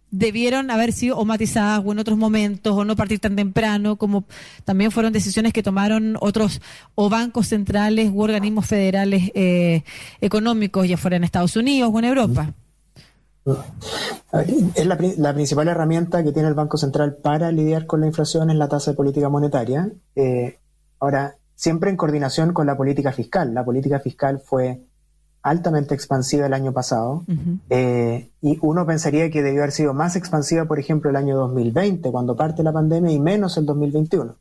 debieron 0.10 0.72
haber 0.72 0.92
sido 0.92 1.18
o 1.18 1.26
matizadas 1.26 1.82
o 1.86 1.92
en 1.92 2.00
otros 2.00 2.18
momentos 2.18 2.74
o 2.76 2.84
no 2.84 2.96
partir 2.96 3.20
tan 3.20 3.36
temprano, 3.36 3.96
como 3.96 4.26
también 4.64 4.90
fueron 4.92 5.14
decisiones 5.14 5.54
que 5.54 5.62
tomaron 5.62 6.18
otros 6.20 6.62
o 6.96 7.10
bancos 7.10 7.48
centrales 7.48 8.12
u 8.12 8.22
organismos 8.22 8.66
federales 8.66 9.32
eh, 9.36 9.84
económicos, 10.20 10.88
ya 10.88 10.98
fuera 10.98 11.18
en 11.18 11.24
Estados 11.24 11.56
Unidos 11.56 11.92
o 11.94 12.00
en 12.00 12.06
Europa. 12.06 12.54
Es 13.46 14.86
la, 14.86 14.98
la, 15.18 15.34
principal 15.34 15.68
herramienta 15.68 16.24
que 16.24 16.32
tiene 16.32 16.48
el 16.48 16.54
Banco 16.54 16.78
Central 16.78 17.18
para 17.18 17.52
lidiar 17.52 17.86
con 17.86 18.02
la 18.02 18.08
inflación 18.08 18.50
en 18.50 18.58
la 18.58 18.68
tasa 18.70 18.92
de 18.92 18.98
política 18.98 19.30
monetaria. 19.30 19.92
Eh, 20.16 20.58
ahora, 21.00 21.36
siempre 21.56 21.90
en 21.90 21.98
coordinación 21.98 22.54
con 22.54 22.66
la 22.66 22.78
política 22.78 23.12
fiscal. 23.12 23.54
La 23.54 23.64
política 23.66 24.00
fiscal 24.00 24.40
fue 24.40 24.82
altamente 25.44 25.94
expansiva 25.94 26.46
el 26.46 26.54
año 26.54 26.72
pasado 26.72 27.26
eh, 27.70 28.30
y 28.42 28.58
uno 28.62 28.86
pensaría 28.86 29.30
que 29.30 29.44
debió 29.44 29.62
haber 29.62 29.74
sido 29.74 29.94
más 29.94 30.16
expansiva, 30.16 30.66
por 30.66 30.80
ejemplo, 30.80 31.10
el 31.10 31.18
año 31.18 31.36
2020, 31.36 32.12
cuando 32.12 32.36
parte 32.36 32.64
la 32.64 32.72
pandemia, 32.72 33.12
y 33.12 33.20
menos 33.20 33.58
el 33.58 33.66
2021. 33.66 34.36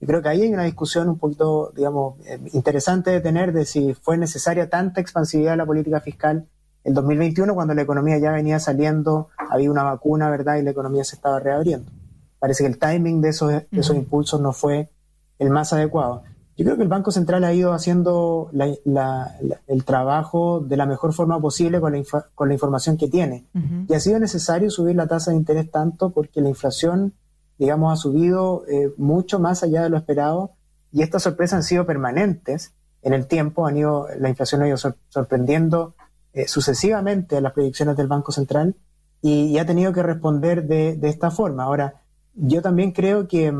Y 0.00 0.06
creo 0.06 0.20
que 0.20 0.28
ahí 0.28 0.42
hay 0.42 0.52
una 0.52 0.64
discusión 0.64 1.08
un 1.08 1.18
poquito, 1.18 1.72
digamos, 1.74 2.20
eh, 2.26 2.38
interesante 2.52 3.10
de 3.10 3.20
tener 3.20 3.52
de 3.52 3.64
si 3.64 3.94
fue 3.94 4.18
necesaria 4.18 4.68
tanta 4.68 5.00
expansividad 5.00 5.52
de 5.52 5.56
la 5.56 5.66
política 5.66 6.00
fiscal 6.00 6.46
el 6.84 6.94
2021 6.94 7.54
cuando 7.54 7.74
la 7.74 7.82
economía 7.82 8.18
ya 8.18 8.32
venía 8.32 8.58
saliendo, 8.58 9.28
había 9.50 9.70
una 9.70 9.84
vacuna, 9.84 10.30
¿verdad? 10.30 10.56
Y 10.56 10.62
la 10.62 10.70
economía 10.70 11.04
se 11.04 11.16
estaba 11.16 11.38
reabriendo. 11.38 11.90
Parece 12.38 12.64
que 12.64 12.68
el 12.68 12.78
timing 12.78 13.20
de 13.20 13.28
esos, 13.28 13.50
de 13.50 13.66
esos 13.70 13.94
impulsos 13.94 14.40
no 14.40 14.52
fue 14.52 14.90
el 15.38 15.50
más 15.50 15.72
adecuado. 15.72 16.22
Yo 16.56 16.64
creo 16.64 16.76
que 16.76 16.82
el 16.82 16.88
Banco 16.88 17.10
Central 17.10 17.44
ha 17.44 17.52
ido 17.54 17.72
haciendo 17.72 18.50
el 18.52 19.84
trabajo 19.84 20.60
de 20.60 20.76
la 20.76 20.86
mejor 20.86 21.12
forma 21.12 21.40
posible 21.40 21.80
con 21.80 21.92
la, 21.92 22.02
con 22.34 22.48
la 22.48 22.54
información 22.54 22.96
que 22.96 23.08
tiene. 23.08 23.46
Y 23.88 23.94
ha 23.94 24.00
sido 24.00 24.18
necesario 24.18 24.70
subir 24.70 24.96
la 24.96 25.06
tasa 25.06 25.30
de 25.30 25.38
interés 25.38 25.70
tanto 25.70 26.10
porque 26.10 26.40
la 26.40 26.50
inflación, 26.50 27.14
digamos, 27.58 27.92
ha 27.92 27.96
subido 27.96 28.64
eh, 28.68 28.92
mucho 28.98 29.38
más 29.40 29.62
allá 29.62 29.82
de 29.82 29.88
lo 29.88 29.96
esperado 29.96 30.52
y 30.92 31.02
estas 31.02 31.22
sorpresas 31.22 31.58
han 31.58 31.62
sido 31.62 31.86
permanentes 31.86 32.74
en 33.02 33.14
el 33.14 33.26
tiempo, 33.26 33.66
han 33.66 33.78
ido, 33.78 34.08
la 34.18 34.28
inflación 34.28 34.62
ha 34.62 34.68
ido 34.68 34.76
sorprendiendo 34.76 35.94
eh, 36.34 36.48
sucesivamente 36.48 37.36
a 37.36 37.40
las 37.40 37.52
predicciones 37.52 37.96
del 37.96 38.06
Banco 38.06 38.32
Central 38.32 38.74
y, 39.20 39.58
ha 39.58 39.66
tenido 39.66 39.92
que 39.92 40.02
responder 40.02 40.66
de, 40.66 40.98
esta 41.02 41.30
forma. 41.30 41.64
Ahora, 41.64 42.02
yo 42.34 42.60
también 42.62 42.92
creo 42.92 43.28
que, 43.28 43.52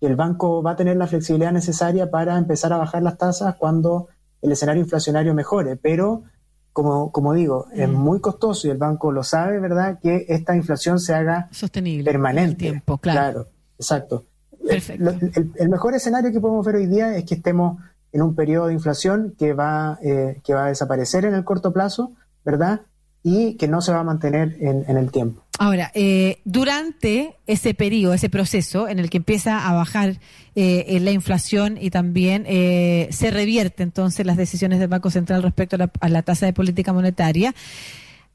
el 0.00 0.16
banco 0.16 0.62
va 0.62 0.72
a 0.72 0.76
tener 0.76 0.96
la 0.96 1.06
flexibilidad 1.06 1.52
necesaria 1.52 2.10
para 2.10 2.36
empezar 2.36 2.72
a 2.72 2.76
bajar 2.76 3.02
las 3.02 3.16
tasas 3.16 3.54
cuando 3.56 4.08
el 4.42 4.52
escenario 4.52 4.82
inflacionario 4.82 5.32
mejore, 5.32 5.76
pero 5.76 6.24
como, 6.72 7.12
como 7.12 7.32
digo, 7.32 7.68
es 7.72 7.88
mm. 7.88 7.92
muy 7.92 8.20
costoso 8.20 8.66
y 8.66 8.70
el 8.70 8.78
banco 8.78 9.12
lo 9.12 9.22
sabe, 9.22 9.60
¿verdad? 9.60 9.98
Que 10.00 10.26
esta 10.28 10.54
inflación 10.54 11.00
se 11.00 11.14
haga 11.14 11.48
sostenible 11.50 12.10
permanente. 12.10 12.56
tiempo, 12.56 12.98
claro. 12.98 13.48
exacto. 13.78 14.26
el, 14.68 15.68
mejor 15.68 15.94
escenario 15.94 16.32
que 16.32 16.40
podemos 16.40 16.66
ver 16.66 16.76
hoy 16.76 16.86
día 16.86 17.16
es 17.16 17.24
que 17.24 17.36
estemos 17.36 17.80
en 18.12 18.22
un 18.22 18.34
periodo 18.34 18.68
de 18.68 18.74
inflación 18.74 19.34
que 19.38 19.52
va, 19.52 19.98
eh, 20.02 20.40
que 20.44 20.54
va 20.54 20.66
a 20.66 20.68
desaparecer 20.68 21.24
en 21.24 21.34
el 21.34 21.44
corto 21.44 21.72
plazo, 21.72 22.12
¿verdad? 22.44 22.82
Y 23.22 23.54
que 23.54 23.68
no 23.68 23.80
se 23.80 23.92
va 23.92 24.00
a 24.00 24.04
mantener 24.04 24.56
en, 24.60 24.96
el 24.96 25.10
tiempo. 25.10 25.42
Ahora, 25.58 25.90
eh, 25.94 26.38
durante 26.44 27.36
ese 27.46 27.74
periodo, 27.74 28.14
ese 28.14 28.30
proceso 28.30 28.88
en 28.88 29.00
el 29.00 29.10
que 29.10 29.16
empieza 29.16 29.68
a 29.68 29.74
bajar 29.74 30.20
eh, 30.54 30.98
la 31.00 31.10
inflación 31.10 31.76
y 31.80 31.90
también 31.90 32.44
se 32.44 33.30
revierte 33.32 33.82
entonces 33.82 34.24
las 34.24 34.36
decisiones 34.36 34.78
del 34.78 34.88
Banco 34.88 35.10
Central 35.10 35.42
respecto 35.42 35.76
a 36.00 36.08
la 36.08 36.22
tasa 36.22 36.46
de 36.46 36.52
política 36.52 36.92
monetaria, 36.92 37.52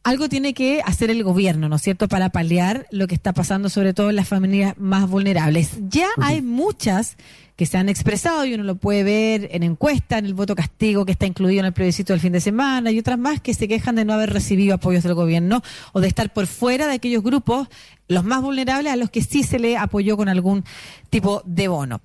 algo 0.04 0.30
tiene 0.30 0.54
que 0.54 0.82
hacer 0.84 1.12
el 1.12 1.24
gobierno, 1.24 1.70
¿no 1.70 1.76
es 1.76 1.82
cierto?, 1.82 2.08
para 2.08 2.30
paliar 2.30 2.88
lo 2.92 3.08
que 3.08 3.16
está 3.16 3.34
pasando, 3.34 3.70
sobre 3.70 3.94
todo 3.94 4.10
en 4.10 4.16
las 4.16 4.28
familias 4.28 4.76
más 4.78 5.08
vulnerables. 5.10 5.78
Ya 5.90 6.08
hay 6.18 6.42
muchas 6.42 7.18
que 7.56 7.68
se 7.68 7.78
han 7.78 7.90
expresado 7.90 8.44
y 8.46 8.56
uno 8.56 8.64
lo 8.64 8.76
puede 8.76 9.04
ver 9.04 9.50
en 9.52 9.62
encuesta, 9.62 10.18
en 10.18 10.26
el 10.26 10.34
voto 10.34 10.56
castigo 10.56 11.06
que 11.06 11.12
está 11.12 11.28
incluido 11.28 11.60
en 11.60 11.68
el 11.68 11.74
plebiscito 11.74 12.14
del 12.14 12.20
fin 12.20 12.34
de 12.34 12.42
semana 12.42 12.90
y 12.90 12.98
otras 12.98 13.20
más 13.20 13.40
que 13.40 13.54
se 13.54 13.68
quejan 13.68 13.96
de 13.96 14.06
no 14.06 14.14
haber 14.14 14.34
recibido 14.34 14.74
apoyos 14.74 15.04
del 15.04 15.14
gobierno 15.14 15.62
o 15.94 16.02
de 16.02 16.08
estar 16.08 16.34
por 16.34 16.48
fuera 16.48 16.88
de 16.88 16.94
aquellos 16.94 17.22
grupos, 17.22 17.68
los 18.08 18.24
más 18.24 18.42
vulnerables, 18.42 18.92
a 18.92 18.96
los 18.96 19.12
que 19.12 19.22
sí 19.22 19.44
se 19.44 19.60
le 19.60 19.78
apoyó 19.78 20.18
con 20.18 20.28
algún 20.28 20.64
tipo 21.12 21.44
de 21.46 21.68
bono. 21.68 22.02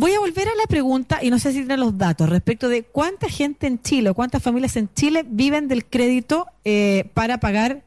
Voy 0.00 0.14
a 0.14 0.18
volver 0.18 0.48
a 0.48 0.54
la 0.54 0.66
pregunta, 0.66 1.18
y 1.22 1.28
no 1.28 1.38
sé 1.38 1.50
si 1.52 1.58
tienen 1.58 1.78
los 1.78 1.98
datos, 1.98 2.26
respecto 2.26 2.70
de 2.70 2.84
cuánta 2.84 3.28
gente 3.28 3.66
en 3.66 3.82
Chile 3.82 4.08
o 4.08 4.14
cuántas 4.14 4.42
familias 4.42 4.76
en 4.76 4.88
Chile 4.94 5.26
viven 5.28 5.68
del 5.68 5.84
crédito 5.84 6.46
eh, 6.64 7.10
para 7.12 7.38
pagar 7.38 7.84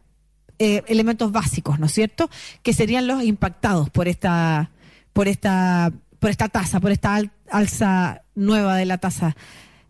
eh, 0.59 0.83
elementos 0.85 1.31
básicos, 1.31 1.79
¿no 1.79 1.87
es 1.87 1.91
cierto? 1.91 2.29
Que 2.61 2.71
serían 2.71 3.07
los 3.07 3.23
impactados 3.23 3.89
por 3.89 4.07
esta, 4.07 4.69
por 5.11 5.27
esta, 5.27 5.91
por 6.19 6.29
esta 6.29 6.49
tasa, 6.49 6.79
por 6.79 6.91
esta 6.91 7.19
alza 7.49 8.21
nueva 8.35 8.75
de 8.75 8.85
la 8.85 8.99
tasa 8.99 9.35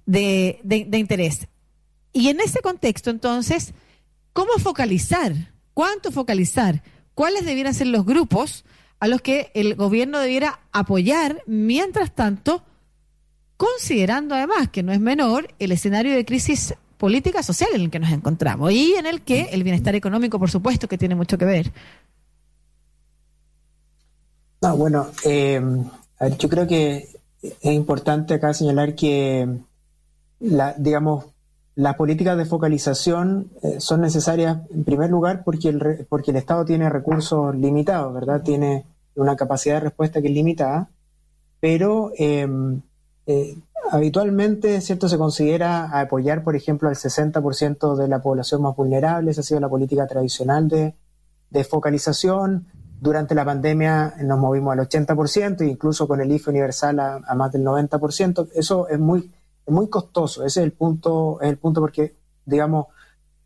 de, 0.05 0.61
de 0.63 0.97
interés. 0.97 1.49
Y 2.13 2.29
en 2.29 2.39
ese 2.39 2.61
contexto, 2.61 3.09
entonces, 3.09 3.73
¿cómo 4.31 4.53
focalizar? 4.59 5.51
¿Cuánto 5.73 6.09
focalizar? 6.09 6.83
¿Cuáles 7.15 7.43
debieran 7.43 7.73
ser 7.73 7.87
los 7.87 8.05
grupos? 8.05 8.63
A 9.03 9.07
los 9.09 9.21
que 9.21 9.51
el 9.53 9.75
gobierno 9.75 10.17
debiera 10.17 10.61
apoyar, 10.71 11.43
mientras 11.45 12.15
tanto, 12.15 12.63
considerando 13.57 14.33
además 14.33 14.69
que 14.69 14.81
no 14.81 14.93
es 14.93 15.01
menor 15.01 15.53
el 15.59 15.73
escenario 15.73 16.15
de 16.15 16.23
crisis 16.23 16.73
política 16.97 17.43
social 17.43 17.71
en 17.73 17.81
el 17.81 17.89
que 17.89 17.99
nos 17.99 18.13
encontramos 18.13 18.71
y 18.71 18.93
en 18.93 19.05
el 19.05 19.21
que 19.23 19.49
el 19.51 19.61
bienestar 19.61 19.93
económico, 19.93 20.39
por 20.39 20.49
supuesto, 20.49 20.87
que 20.87 20.97
tiene 20.97 21.15
mucho 21.15 21.37
que 21.37 21.43
ver. 21.43 21.73
No, 24.61 24.77
bueno, 24.77 25.07
eh, 25.25 25.61
yo 26.39 26.47
creo 26.47 26.65
que 26.65 27.09
es 27.41 27.73
importante 27.73 28.35
acá 28.35 28.53
señalar 28.53 28.95
que, 28.95 29.49
la, 30.39 30.75
digamos, 30.77 31.25
las 31.75 31.95
políticas 31.95 32.37
de 32.37 32.45
focalización 32.45 33.51
eh, 33.63 33.81
son 33.81 33.99
necesarias 33.99 34.59
en 34.73 34.85
primer 34.85 35.09
lugar 35.09 35.43
porque 35.43 35.67
el, 35.67 36.05
porque 36.07 36.31
el 36.31 36.37
Estado 36.37 36.63
tiene 36.63 36.89
recursos 36.89 37.53
limitados, 37.53 38.13
¿verdad? 38.13 38.43
Tiene 38.43 38.92
una 39.15 39.35
capacidad 39.35 39.75
de 39.75 39.81
respuesta 39.81 40.21
que 40.21 40.27
es 40.27 40.33
limitada, 40.33 40.89
pero 41.59 42.11
em, 42.17 42.81
eh, 43.25 43.57
habitualmente 43.91 44.81
cierto 44.81 45.07
se 45.07 45.17
considera 45.17 45.99
apoyar, 45.99 46.43
por 46.43 46.55
ejemplo, 46.55 46.89
al 46.89 46.95
60% 46.95 47.95
de 47.95 48.07
la 48.07 48.21
población 48.21 48.61
más 48.61 48.75
vulnerable, 48.75 49.31
esa 49.31 49.41
ha 49.41 49.43
sido 49.43 49.59
la 49.59 49.69
política 49.69 50.07
tradicional 50.07 50.67
de, 50.67 50.93
focalización. 51.69 52.65
Durante 52.99 53.35
la 53.35 53.45
pandemia 53.45 54.15
nos 54.23 54.39
movimos 54.39 54.73
al 54.73 54.79
80%, 54.79 55.67
incluso 55.69 56.07
con 56.07 56.19
el 56.19 56.31
IFE 56.31 56.49
universal 56.49 56.99
a, 56.99 57.35
más 57.35 57.51
del 57.51 57.63
90%. 57.63 58.49
Eso 58.55 58.87
es 58.87 58.97
muy, 58.97 59.31
muy 59.67 59.87
costoso, 59.87 60.43
ese 60.43 60.61
es 60.61 60.63
el 60.65 60.71
punto, 60.71 61.39
es 61.39 61.49
el 61.49 61.57
punto 61.57 61.79
porque, 61.79 62.15
digamos, 62.45 62.87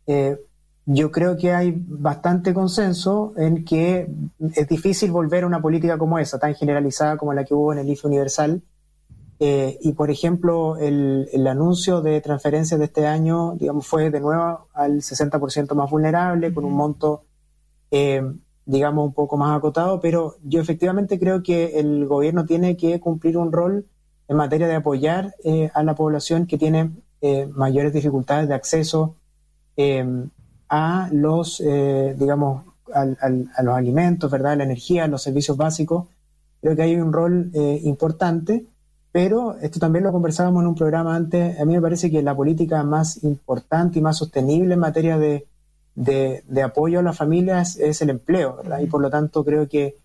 eh, 0.06 0.40
yo 0.90 1.10
creo 1.10 1.36
que 1.36 1.52
hay 1.52 1.74
bastante 1.76 2.54
consenso 2.54 3.34
en 3.36 3.62
que 3.66 4.08
es 4.54 4.68
difícil 4.68 5.10
volver 5.10 5.44
a 5.44 5.46
una 5.46 5.60
política 5.60 5.98
como 5.98 6.18
esa, 6.18 6.38
tan 6.38 6.54
generalizada 6.54 7.18
como 7.18 7.34
la 7.34 7.44
que 7.44 7.52
hubo 7.52 7.74
en 7.74 7.80
el 7.80 7.90
IFE 7.90 8.06
universal. 8.06 8.62
Eh, 9.38 9.78
y, 9.82 9.92
por 9.92 10.10
ejemplo, 10.10 10.78
el, 10.78 11.46
anuncio 11.46 12.00
de 12.00 12.22
transferencias 12.22 12.80
de 12.80 12.86
este 12.86 13.06
año, 13.06 13.54
digamos, 13.56 13.86
fue 13.86 14.08
de 14.08 14.18
nuevo 14.18 14.68
al 14.72 15.02
60% 15.02 15.74
más 15.74 15.90
vulnerable, 15.90 16.54
con 16.54 16.64
un 16.64 16.72
monto, 16.72 17.24
eh, 17.90 18.22
digamos, 18.64 19.08
un 19.08 19.12
poco 19.12 19.36
más 19.36 19.58
acotado, 19.58 20.00
pero 20.00 20.36
yo 20.42 20.58
efectivamente 20.58 21.18
creo 21.18 21.42
que 21.42 21.78
el 21.78 22.06
gobierno 22.06 22.46
tiene 22.46 22.78
que 22.78 22.98
cumplir 22.98 23.36
un 23.36 23.52
rol 23.52 23.84
en 24.26 24.36
materia 24.38 24.66
de 24.66 24.76
apoyar 24.76 25.34
eh, 25.44 25.70
a 25.74 25.82
la 25.82 25.94
población 25.94 26.46
que 26.46 26.56
tiene 26.56 26.92
mayores 27.50 27.92
dificultades 27.92 28.48
de 28.48 28.54
acceso 28.54 29.16
a 30.68 31.08
los, 31.12 31.60
eh, 31.60 32.14
digamos, 32.18 32.64
a 32.92 33.62
los 33.62 33.74
alimentos, 33.76 34.30
¿verdad? 34.30 34.56
La 34.56 34.64
energía, 34.64 35.06
los 35.06 35.22
servicios 35.22 35.56
básicos. 35.56 36.06
Creo 36.60 36.74
que 36.74 36.82
hay 36.82 36.96
un 36.96 37.12
rol 37.12 37.50
eh, 37.54 37.80
importante, 37.84 38.66
pero 39.12 39.56
esto 39.60 39.78
también 39.78 40.04
lo 40.04 40.12
conversábamos 40.12 40.62
en 40.62 40.68
un 40.68 40.74
programa 40.74 41.14
antes. 41.14 41.58
A 41.60 41.64
mí 41.64 41.74
me 41.74 41.80
parece 41.80 42.10
que 42.10 42.22
la 42.22 42.34
política 42.34 42.82
más 42.82 43.22
importante 43.24 43.98
y 43.98 44.02
más 44.02 44.16
sostenible 44.18 44.74
en 44.74 44.80
materia 44.80 45.18
de, 45.18 45.46
de, 45.94 46.62
apoyo 46.62 47.00
a 47.00 47.02
las 47.02 47.16
familias 47.16 47.76
es 47.76 48.02
el 48.02 48.10
empleo. 48.10 48.60
Y 48.80 48.86
por 48.86 49.00
lo 49.00 49.10
tanto 49.10 49.44
creo 49.44 49.68
que 49.68 49.96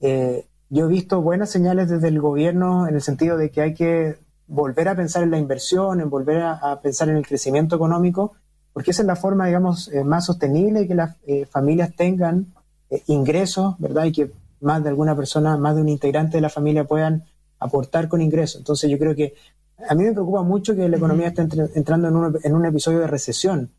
eh, 0.00 0.46
yo 0.70 0.86
he 0.86 0.88
visto 0.88 1.22
buenas 1.22 1.50
señales 1.50 1.88
desde 1.88 2.08
el 2.08 2.20
gobierno 2.20 2.86
en 2.86 2.94
el 2.94 3.02
sentido 3.02 3.36
de 3.36 3.50
que 3.50 3.60
hay 3.60 3.74
que 3.74 4.18
volver 4.46 4.88
a 4.88 4.96
pensar 4.96 5.22
en 5.22 5.30
la 5.30 5.38
inversión, 5.38 6.00
en 6.00 6.08
volver 6.08 6.42
a 6.42 6.80
pensar 6.82 7.10
en 7.10 7.16
el 7.16 7.26
crecimiento 7.26 7.76
económico 7.76 8.34
porque 8.72 8.92
esa 8.92 9.02
es 9.02 9.06
la 9.06 9.16
forma, 9.16 9.46
digamos, 9.46 9.88
eh, 9.88 10.04
más 10.04 10.26
sostenible 10.26 10.80
de 10.80 10.88
que 10.88 10.94
las 10.94 11.16
eh, 11.26 11.46
familias 11.46 11.94
tengan 11.96 12.54
eh, 12.90 13.02
ingresos, 13.06 13.74
¿verdad? 13.78 14.04
Y 14.04 14.12
que 14.12 14.32
más 14.60 14.82
de 14.82 14.90
alguna 14.90 15.16
persona, 15.16 15.56
más 15.56 15.74
de 15.76 15.82
un 15.82 15.88
integrante 15.88 16.36
de 16.36 16.40
la 16.40 16.50
familia 16.50 16.84
puedan 16.84 17.24
aportar 17.58 18.08
con 18.08 18.20
ingresos. 18.20 18.60
Entonces 18.60 18.90
yo 18.90 18.98
creo 18.98 19.14
que 19.14 19.34
a 19.88 19.94
mí 19.94 20.04
me 20.04 20.12
preocupa 20.12 20.42
mucho 20.42 20.74
que 20.74 20.88
la 20.88 20.96
economía 20.96 21.28
esté 21.28 21.46
entrando 21.74 22.08
en 22.08 22.16
un, 22.16 22.38
en 22.42 22.54
un 22.54 22.66
episodio 22.66 23.00
de 23.00 23.06
recesión 23.06 23.70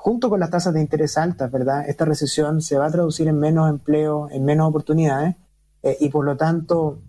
junto 0.00 0.30
con 0.30 0.40
las 0.40 0.48
tasas 0.48 0.72
de 0.72 0.80
interés 0.80 1.18
altas, 1.18 1.50
¿verdad? 1.50 1.86
Esta 1.86 2.06
recesión 2.06 2.62
se 2.62 2.78
va 2.78 2.86
a 2.86 2.90
traducir 2.90 3.28
en 3.28 3.38
menos 3.38 3.68
empleo, 3.68 4.28
en 4.30 4.46
menos 4.46 4.66
oportunidades 4.66 5.36
eh, 5.82 5.94
y 6.00 6.08
por 6.08 6.24
lo 6.24 6.38
tanto, 6.38 7.00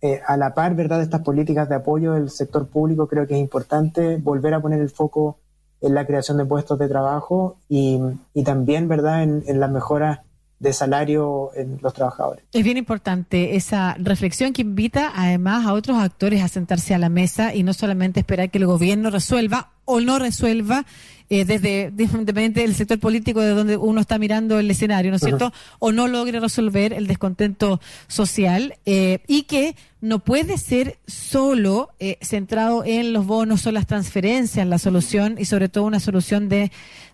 eh, 0.00 0.20
a 0.26 0.36
la 0.36 0.52
par, 0.52 0.74
¿verdad?, 0.74 0.98
de 0.98 1.04
estas 1.04 1.22
políticas 1.22 1.68
de 1.68 1.76
apoyo 1.76 2.14
del 2.14 2.30
sector 2.30 2.66
público, 2.66 3.06
creo 3.06 3.28
que 3.28 3.34
es 3.34 3.40
importante 3.40 4.16
volver 4.16 4.54
a 4.54 4.60
poner 4.60 4.80
el 4.80 4.90
foco 4.90 5.38
en 5.82 5.94
la 5.94 6.06
creación 6.06 6.38
de 6.38 6.44
puestos 6.44 6.78
de 6.78 6.88
trabajo 6.88 7.58
y, 7.68 7.98
también, 8.44 8.88
¿verdad?, 8.88 9.22
en, 9.22 9.42
en 9.46 9.60
las 9.60 9.70
mejoras 9.70 10.20
de 10.62 10.72
salario 10.72 11.50
en 11.56 11.80
los 11.82 11.92
trabajadores. 11.92 12.44
Es 12.52 12.62
bien 12.62 12.76
importante 12.76 13.56
esa 13.56 13.96
reflexión 13.98 14.52
que 14.52 14.62
invita 14.62 15.10
además 15.12 15.66
a 15.66 15.72
otros 15.72 15.98
actores 15.98 16.40
a 16.40 16.46
sentarse 16.46 16.94
a 16.94 16.98
la 16.98 17.08
mesa 17.08 17.52
y 17.52 17.64
no 17.64 17.72
solamente 17.72 18.20
esperar 18.20 18.48
que 18.48 18.58
el 18.58 18.66
gobierno 18.66 19.10
resuelva 19.10 19.72
o 19.84 20.00
no 20.00 20.20
resuelva 20.20 20.86
eh, 21.32 21.46
desde 21.46 21.90
independiente 21.96 22.60
del 22.60 22.74
sector 22.74 22.98
político 22.98 23.40
de 23.40 23.52
donde 23.52 23.78
uno 23.78 24.02
está 24.02 24.18
mirando 24.18 24.58
el 24.58 24.70
escenario, 24.70 25.10
¿no 25.10 25.16
es 25.16 25.22
cierto? 25.22 25.50
O 25.78 25.90
no 25.90 26.06
logre 26.06 26.38
resolver 26.40 26.92
el 26.92 27.06
descontento 27.06 27.80
social 28.06 28.74
eh, 28.84 29.20
y 29.26 29.44
que 29.44 29.74
no 30.02 30.18
puede 30.18 30.58
ser 30.58 30.98
solo 31.06 31.90
eh, 32.00 32.18
centrado 32.20 32.84
en 32.84 33.14
los 33.14 33.24
bonos 33.24 33.66
o 33.66 33.72
las 33.72 33.86
transferencias 33.86 34.66
la 34.66 34.78
solución 34.78 35.36
y 35.38 35.46
sobre 35.46 35.70
todo 35.70 35.84
una 35.84 36.00
solución 36.00 36.50
de, 36.50 36.70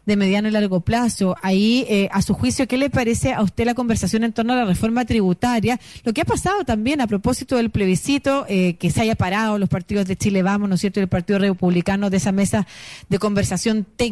de 0.08 0.16
mediano 0.16 0.48
y 0.48 0.52
largo 0.52 0.80
plazo. 0.80 1.36
Ahí, 1.42 1.84
eh, 1.86 2.08
a 2.10 2.22
su 2.22 2.32
juicio, 2.32 2.66
¿qué 2.66 2.78
le 2.78 2.88
parece 2.88 3.34
a 3.34 3.42
usted 3.42 3.66
la 3.66 3.74
conversación 3.74 4.24
en 4.24 4.32
torno 4.32 4.54
a 4.54 4.56
la 4.56 4.64
reforma 4.64 5.04
tributaria? 5.04 5.78
Lo 6.02 6.14
que 6.14 6.22
ha 6.22 6.24
pasado 6.24 6.64
también 6.64 7.02
a 7.02 7.06
propósito 7.06 7.56
del 7.56 7.68
plebiscito, 7.68 8.46
eh, 8.48 8.76
que 8.76 8.90
se 8.90 9.02
haya 9.02 9.16
parado 9.16 9.58
los 9.58 9.68
partidos 9.68 10.06
de 10.06 10.16
Chile 10.16 10.42
Vamos, 10.42 10.70
¿no 10.70 10.76
es 10.76 10.80
cierto?, 10.80 10.98
y 10.98 11.02
el 11.02 11.10
Partido 11.10 11.38
Republicano 11.38 12.08
de 12.08 12.16
esa 12.16 12.32
mesa 12.32 12.66
de 13.10 13.18
conversación 13.18 13.84
técnica. 13.84 14.07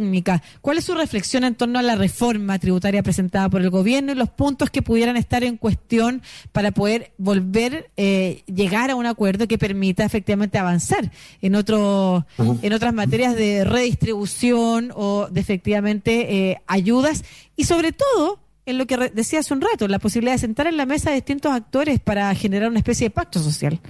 ¿Cuál 0.60 0.78
es 0.78 0.84
su 0.84 0.94
reflexión 0.94 1.44
en 1.44 1.54
torno 1.54 1.78
a 1.78 1.82
la 1.82 1.96
reforma 1.96 2.58
tributaria 2.58 3.02
presentada 3.02 3.48
por 3.48 3.62
el 3.62 3.70
gobierno 3.70 4.12
y 4.12 4.14
los 4.14 4.30
puntos 4.30 4.70
que 4.70 4.82
pudieran 4.82 5.16
estar 5.16 5.44
en 5.44 5.56
cuestión 5.56 6.22
para 6.52 6.70
poder 6.70 7.12
volver, 7.18 7.90
eh, 7.96 8.42
llegar 8.46 8.90
a 8.90 8.96
un 8.96 9.06
acuerdo 9.06 9.48
que 9.48 9.58
permita 9.58 10.04
efectivamente 10.04 10.58
avanzar 10.58 11.10
en, 11.40 11.54
otro, 11.54 12.26
en 12.38 12.72
otras 12.72 12.94
materias 12.94 13.34
de 13.36 13.64
redistribución 13.64 14.92
o 14.94 15.28
de 15.30 15.40
efectivamente 15.40 16.50
eh, 16.50 16.58
ayudas 16.66 17.24
y 17.56 17.64
sobre 17.64 17.92
todo 17.92 18.40
en 18.66 18.78
lo 18.78 18.86
que 18.86 18.96
decía 19.14 19.38
hace 19.38 19.54
un 19.54 19.60
rato, 19.60 19.86
la 19.86 20.00
posibilidad 20.00 20.34
de 20.34 20.40
sentar 20.40 20.66
en 20.66 20.76
la 20.76 20.86
mesa 20.86 21.10
a 21.10 21.14
distintos 21.14 21.52
actores 21.52 22.00
para 22.00 22.34
generar 22.34 22.68
una 22.68 22.80
especie 22.80 23.06
de 23.06 23.10
pacto 23.10 23.38
social. 23.38 23.80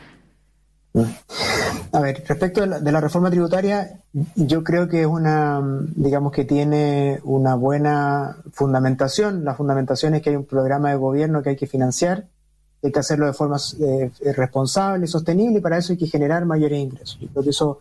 A 1.93 2.01
ver, 2.01 2.25
respecto 2.27 2.67
de 2.67 2.93
la, 2.93 3.01
reforma 3.01 3.31
tributaria, 3.31 4.01
yo 4.35 4.65
creo 4.65 4.89
que 4.89 5.03
es 5.03 5.07
una, 5.07 5.63
digamos 5.95 6.33
que 6.33 6.45
tiene 6.45 7.21
una 7.25 7.55
buena 7.55 8.37
fundamentación. 8.53 9.45
La 9.45 9.55
fundamentación 9.55 10.15
es 10.15 10.23
que 10.23 10.31
hay 10.31 10.37
un 10.37 10.45
programa 10.45 10.91
de 10.91 10.97
gobierno 10.97 11.43
que 11.43 11.51
hay 11.51 11.57
que 11.57 11.67
financiar, 11.67 12.27
hay 12.83 12.93
que 12.93 12.99
hacerlo 12.99 13.27
de 13.27 13.33
forma 13.33 13.57
eh, 13.81 14.11
responsable 14.35 15.05
y 15.07 15.09
sostenible, 15.09 15.59
y 15.59 15.63
para 15.63 15.79
eso 15.79 15.93
hay 15.93 15.99
que 15.99 16.07
generar 16.07 16.45
mayores 16.45 16.79
ingresos. 16.79 17.19
Yo 17.21 17.29
creo 17.29 17.45
que 17.45 17.51
eso 17.51 17.81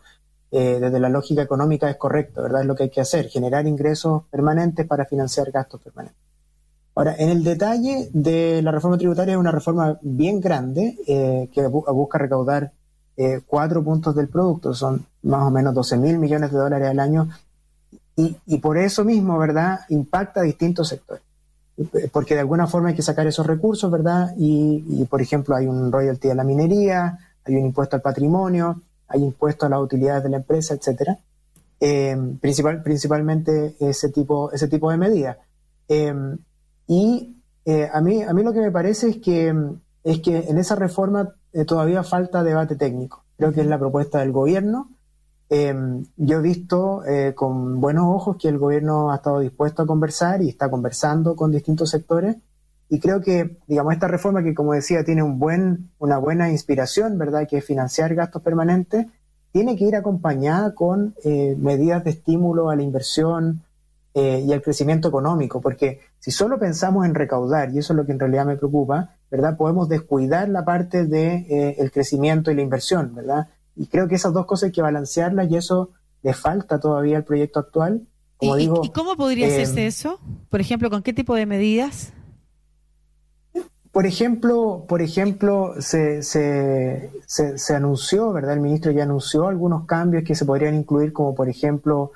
eh, 0.52 0.78
desde 0.80 1.00
la 1.00 1.10
lógica 1.10 1.42
económica 1.42 1.90
es 1.90 1.98
correcto, 1.98 2.44
¿verdad? 2.44 2.62
Es 2.62 2.68
lo 2.68 2.76
que 2.76 2.84
hay 2.84 2.90
que 2.90 3.02
hacer, 3.02 3.28
generar 3.28 3.68
ingresos 3.68 4.24
permanentes 4.30 4.86
para 4.86 5.06
financiar 5.06 5.52
gastos 5.52 5.82
permanentes. 5.82 6.22
Ahora, 6.96 7.16
en 7.18 7.30
el 7.30 7.44
detalle 7.44 8.10
de 8.14 8.62
la 8.62 8.72
reforma 8.72 8.98
tributaria 8.98 9.34
es 9.34 9.40
una 9.40 9.52
reforma 9.52 10.00
bien 10.02 10.40
grande 10.40 10.98
eh, 11.08 11.50
que 11.54 11.68
busca 11.68 12.18
recaudar 12.18 12.72
eh, 13.18 13.42
cuatro 13.46 13.84
puntos 13.84 14.16
del 14.16 14.28
producto, 14.28 14.74
son 14.74 15.06
más 15.24 15.44
o 15.44 15.52
menos 15.52 15.74
12 15.74 15.98
mil 15.98 16.20
millones 16.20 16.52
de 16.52 16.58
dólares 16.58 16.90
al 16.90 17.00
año, 17.00 17.30
y, 18.18 18.38
y, 18.46 18.60
por 18.60 18.78
eso 18.78 19.04
mismo, 19.04 19.38
¿verdad?, 19.38 19.82
impacta 19.90 20.40
a 20.40 20.44
distintos 20.44 20.88
sectores. 20.88 21.22
Porque 22.12 22.34
de 22.34 22.40
alguna 22.40 22.68
forma 22.68 22.90
hay 22.90 22.96
que 22.96 23.02
sacar 23.02 23.28
esos 23.28 23.46
recursos, 23.46 23.92
¿verdad? 23.92 24.34
Y, 24.38 25.06
por 25.10 25.22
ejemplo, 25.22 25.56
hay 25.56 25.68
un 25.68 25.92
royalty 25.92 26.30
a 26.30 26.36
la 26.36 26.46
minería, 26.46 27.20
hay 27.44 27.56
un 27.56 27.66
impuesto 27.66 27.98
al 27.98 28.02
patrimonio, 28.02 28.82
hay 29.10 29.24
impuestos 29.24 29.68
a 29.68 29.70
las 29.70 29.82
utilidades 29.82 30.24
de 30.24 30.30
la 30.30 30.38
empresa, 30.38 30.74
etcétera. 30.74 31.18
Eh, 31.82 32.16
principal, 32.40 32.82
principalmente 32.82 33.76
ese 33.82 34.10
tipo, 34.10 34.52
ese 34.54 34.70
tipo 34.70 34.90
de 34.90 34.98
medidas. 34.98 35.38
Eh, 35.90 36.14
y 36.88 37.36
eh, 37.66 37.90
a, 37.92 38.00
mí, 38.00 38.24
a 38.24 38.34
mí 38.34 38.44
lo 38.44 38.54
que 38.54 38.62
me 38.62 38.72
parece 38.72 39.10
es 39.10 39.18
que, 39.18 39.54
es 40.04 40.20
que 40.22 40.38
en 40.38 40.58
esa 40.58 40.76
reforma 40.76 41.34
todavía 41.66 42.04
falta 42.04 42.44
debate 42.44 42.76
técnico. 42.76 43.24
Creo 43.38 43.54
que 43.54 43.62
es 43.62 43.68
la 43.68 43.80
propuesta 43.80 44.20
del 44.20 44.32
gobierno. 44.32 44.90
yo 45.50 46.38
he 46.38 46.42
visto 46.42 47.04
con 47.36 47.80
buenos 47.80 48.06
ojos 48.08 48.38
que 48.38 48.50
el 48.50 48.58
gobierno 48.58 49.12
ha 49.12 49.16
estado 49.16 49.40
dispuesto 49.40 49.84
a 49.84 49.86
conversar 49.86 50.42
y 50.42 50.50
está 50.50 50.70
conversando 50.70 51.36
con 51.36 51.52
distintos 51.52 51.90
sectores 51.92 52.38
y 52.90 53.00
creo 53.00 53.22
que, 53.22 53.58
digamos, 53.68 53.94
esta 53.94 54.08
reforma 54.08 54.44
que, 54.44 54.54
como 54.54 54.74
decía, 54.74 55.04
tiene 55.04 55.24
un 55.24 55.40
buen, 55.40 55.92
una 55.98 56.18
buena 56.18 56.52
inspiración, 56.52 57.18
¿verdad?, 57.18 57.48
que 57.48 57.58
es 57.58 57.66
financiar 57.66 58.14
gastos 58.14 58.42
permanentes, 58.42 59.08
tiene 59.52 59.76
que 59.76 59.86
ir 59.86 59.96
acompañada 59.96 60.76
con 60.76 61.16
eh, 61.24 61.56
medidas 61.58 62.04
de 62.04 62.12
estímulo 62.12 62.70
a 62.70 62.76
la 62.76 62.84
inversión 62.84 63.64
eh, 64.14 64.44
y 64.46 64.54
al 64.54 64.62
crecimiento 64.62 65.08
económico, 65.08 65.62
porque 65.62 66.02
si 66.20 66.32
solo 66.32 66.60
pensamos 66.60 67.06
en 67.06 67.16
recaudar, 67.16 67.72
y 67.74 67.80
eso 67.80 67.94
es 67.94 67.98
lo 67.98 68.06
que 68.06 68.12
en 68.12 68.20
realidad 68.20 68.46
me 68.46 68.58
preocupa, 68.58 69.15
¿verdad?, 69.36 69.58
podemos 69.58 69.90
descuidar 69.90 70.48
la 70.48 70.64
parte 70.64 71.06
de, 71.06 71.46
eh, 71.50 71.76
el 71.80 71.92
crecimiento 71.92 72.52
y 72.52 72.56
la 72.56 72.62
inversión, 72.62 73.14
¿verdad? 73.14 73.50
Y 73.76 73.88
creo 73.88 74.08
que 74.08 74.16
esas 74.16 74.32
dos 74.32 74.46
cosas 74.46 74.68
hay 74.68 74.72
que 74.72 74.82
balancearlas 74.82 75.52
y 75.52 75.58
eso 75.58 75.90
le 76.24 76.34
falta 76.34 76.80
todavía 76.80 77.18
al 77.18 77.26
proyecto 77.26 77.60
actual. 77.60 78.08
Como 78.38 78.56
digo, 78.56 78.82
¿Y 78.84 78.90
cómo 78.92 79.18
podría 79.18 79.48
hacerse 79.48 79.88
eso? 79.88 80.20
Por 80.50 80.62
ejemplo, 80.62 80.90
¿con 80.90 81.04
qué 81.04 81.12
tipo 81.12 81.36
de 81.36 81.46
medidas? 81.46 82.14
Por 83.92 84.06
ejemplo, 84.06 84.86
por 84.88 85.02
ejemplo 85.02 85.76
se, 85.80 86.24
se, 86.24 87.12
se, 87.28 87.76
anunció, 87.76 88.32
¿verdad? 88.32 88.54
El 88.54 88.62
ministro 88.62 88.92
ya 88.92 89.04
anunció 89.04 89.48
algunos 89.48 89.86
cambios 89.86 90.24
que 90.24 90.36
se 90.36 90.46
podrían 90.46 90.76
incluir, 90.76 91.14
como 91.14 91.34
por 91.36 91.48
ejemplo 91.48 92.12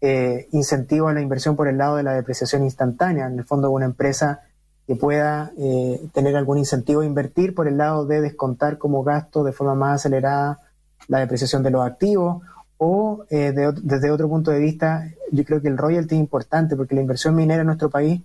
eh, 0.00 0.48
incentivos 0.52 1.10
a 1.10 1.14
la 1.14 1.20
inversión 1.20 1.56
por 1.56 1.68
el 1.68 1.78
lado 1.78 1.96
de 1.96 2.02
la 2.02 2.14
depreciación 2.14 2.62
instantánea, 2.64 3.26
en 3.26 3.38
el 3.38 3.44
fondo 3.44 3.68
de 3.68 3.74
una 3.74 3.84
empresa 3.84 4.42
que 4.86 4.96
pueda 4.96 5.52
eh, 5.56 6.08
tener 6.12 6.36
algún 6.36 6.58
incentivo 6.58 7.00
a 7.00 7.06
invertir 7.06 7.54
por 7.54 7.68
el 7.68 7.78
lado 7.78 8.06
de 8.06 8.20
descontar 8.20 8.78
como 8.78 9.02
gasto 9.02 9.42
de 9.44 9.52
forma 9.52 9.74
más 9.74 10.00
acelerada 10.00 10.60
la 11.08 11.20
depreciación 11.20 11.62
de 11.62 11.70
los 11.70 11.86
activos 11.86 12.42
o 12.76 13.24
eh, 13.30 13.52
desde 13.82 14.10
otro 14.10 14.28
punto 14.28 14.50
de 14.50 14.58
vista, 14.58 15.08
yo 15.30 15.44
creo 15.44 15.62
que 15.62 15.68
el 15.68 15.78
royalty 15.78 16.16
es 16.16 16.20
importante 16.20 16.76
porque 16.76 16.94
la 16.94 17.00
inversión 17.00 17.34
minera 17.34 17.60
en 17.60 17.66
nuestro 17.66 17.88
país 17.88 18.20